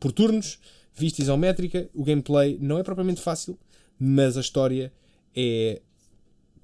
por 0.00 0.10
turnos 0.10 0.58
vista 0.96 1.20
isométrica, 1.20 1.88
o 1.94 2.02
gameplay 2.02 2.58
não 2.60 2.78
é 2.78 2.82
propriamente 2.82 3.20
fácil, 3.20 3.58
mas 3.98 4.36
a 4.36 4.40
história 4.40 4.92
é 5.34 5.82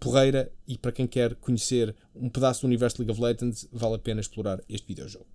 porreira 0.01 0.51
e 0.67 0.77
para 0.77 0.91
quem 0.91 1.07
quer 1.07 1.35
conhecer 1.37 1.95
um 2.17 2.29
pedaço 2.29 2.63
do 2.63 2.67
universo 2.67 2.97
League 2.99 3.13
of 3.13 3.21
Legends, 3.21 3.69
vale 3.71 3.95
a 3.95 3.99
pena 3.99 4.21
explorar 4.21 4.61
este 4.69 4.89
videojogo. 4.89 5.27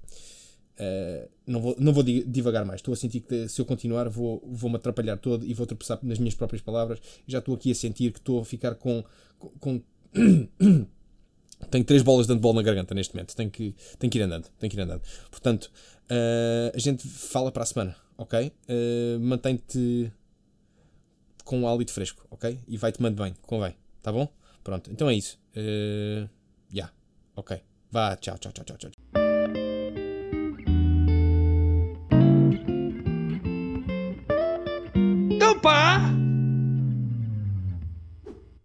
Uh, 0.80 1.30
não, 1.46 1.62
vou, 1.62 1.76
não 1.80 1.94
vou 1.94 2.04
divagar 2.04 2.66
mais. 2.66 2.80
Estou 2.80 2.94
a 2.94 2.98
sentir 2.98 3.22
que 3.22 3.48
se 3.48 3.62
eu 3.62 3.66
continuar 3.66 4.10
vou, 4.10 4.44
vou 4.46 4.70
me 4.70 4.76
atrapalhar 4.76 5.18
todo 5.18 5.46
e 5.46 5.54
vou 5.54 5.66
tropeçar 5.66 6.00
nas 6.04 6.20
minhas 6.20 6.36
próprias 6.36 6.62
palavras. 6.62 7.00
Já 7.26 7.40
estou 7.40 7.56
aqui 7.56 7.72
a 7.72 7.76
sentir 7.76 8.12
que 8.12 8.20
estou 8.20 8.42
a 8.42 8.46
ficar 8.46 8.76
com. 8.76 9.04
com, 9.40 9.50
com... 9.60 9.82
tenho 11.70 11.84
três 11.84 12.04
bolas 12.04 12.28
de 12.28 12.34
handball 12.34 12.54
na 12.54 12.62
garganta 12.62 12.94
neste 12.94 13.14
momento. 13.14 13.36
Tenho 13.36 13.50
que, 13.50 13.76
tenho 13.98 14.12
que 14.12 14.18
ir 14.18 14.22
andando. 14.22 14.48
Tenho 14.60 14.72
que 14.72 14.78
ir 14.78 14.82
andando. 14.82 15.02
Portanto, 15.32 15.72
uh, 16.12 16.76
a 16.76 16.80
gente 16.80 17.08
fala 17.08 17.52
para 17.52 17.64
a 17.64 17.66
semana 17.66 17.96
ok? 18.18 18.52
Uh, 18.68 19.20
Mantém-te 19.20 20.12
com 21.46 21.60
um 21.60 21.68
hálito 21.68 21.94
fresco, 21.94 22.26
ok? 22.30 22.60
E 22.68 22.78
vai 22.78 22.92
tomando 22.92 23.22
bem, 23.24 23.34
convém, 23.44 23.76
tá 24.02 24.12
bom? 24.12 24.28
Pronto, 24.64 24.92
então 24.92 25.10
é 25.10 25.14
isso. 25.14 25.40
Uh, 25.56 26.28
yeah, 26.74 26.92
ok. 27.36 27.62
Vá, 27.90 28.18
tchau, 28.18 28.38
tchau, 28.38 28.52
tchau, 28.52 28.66
tchau, 28.66 28.78
tchau. 28.78 28.97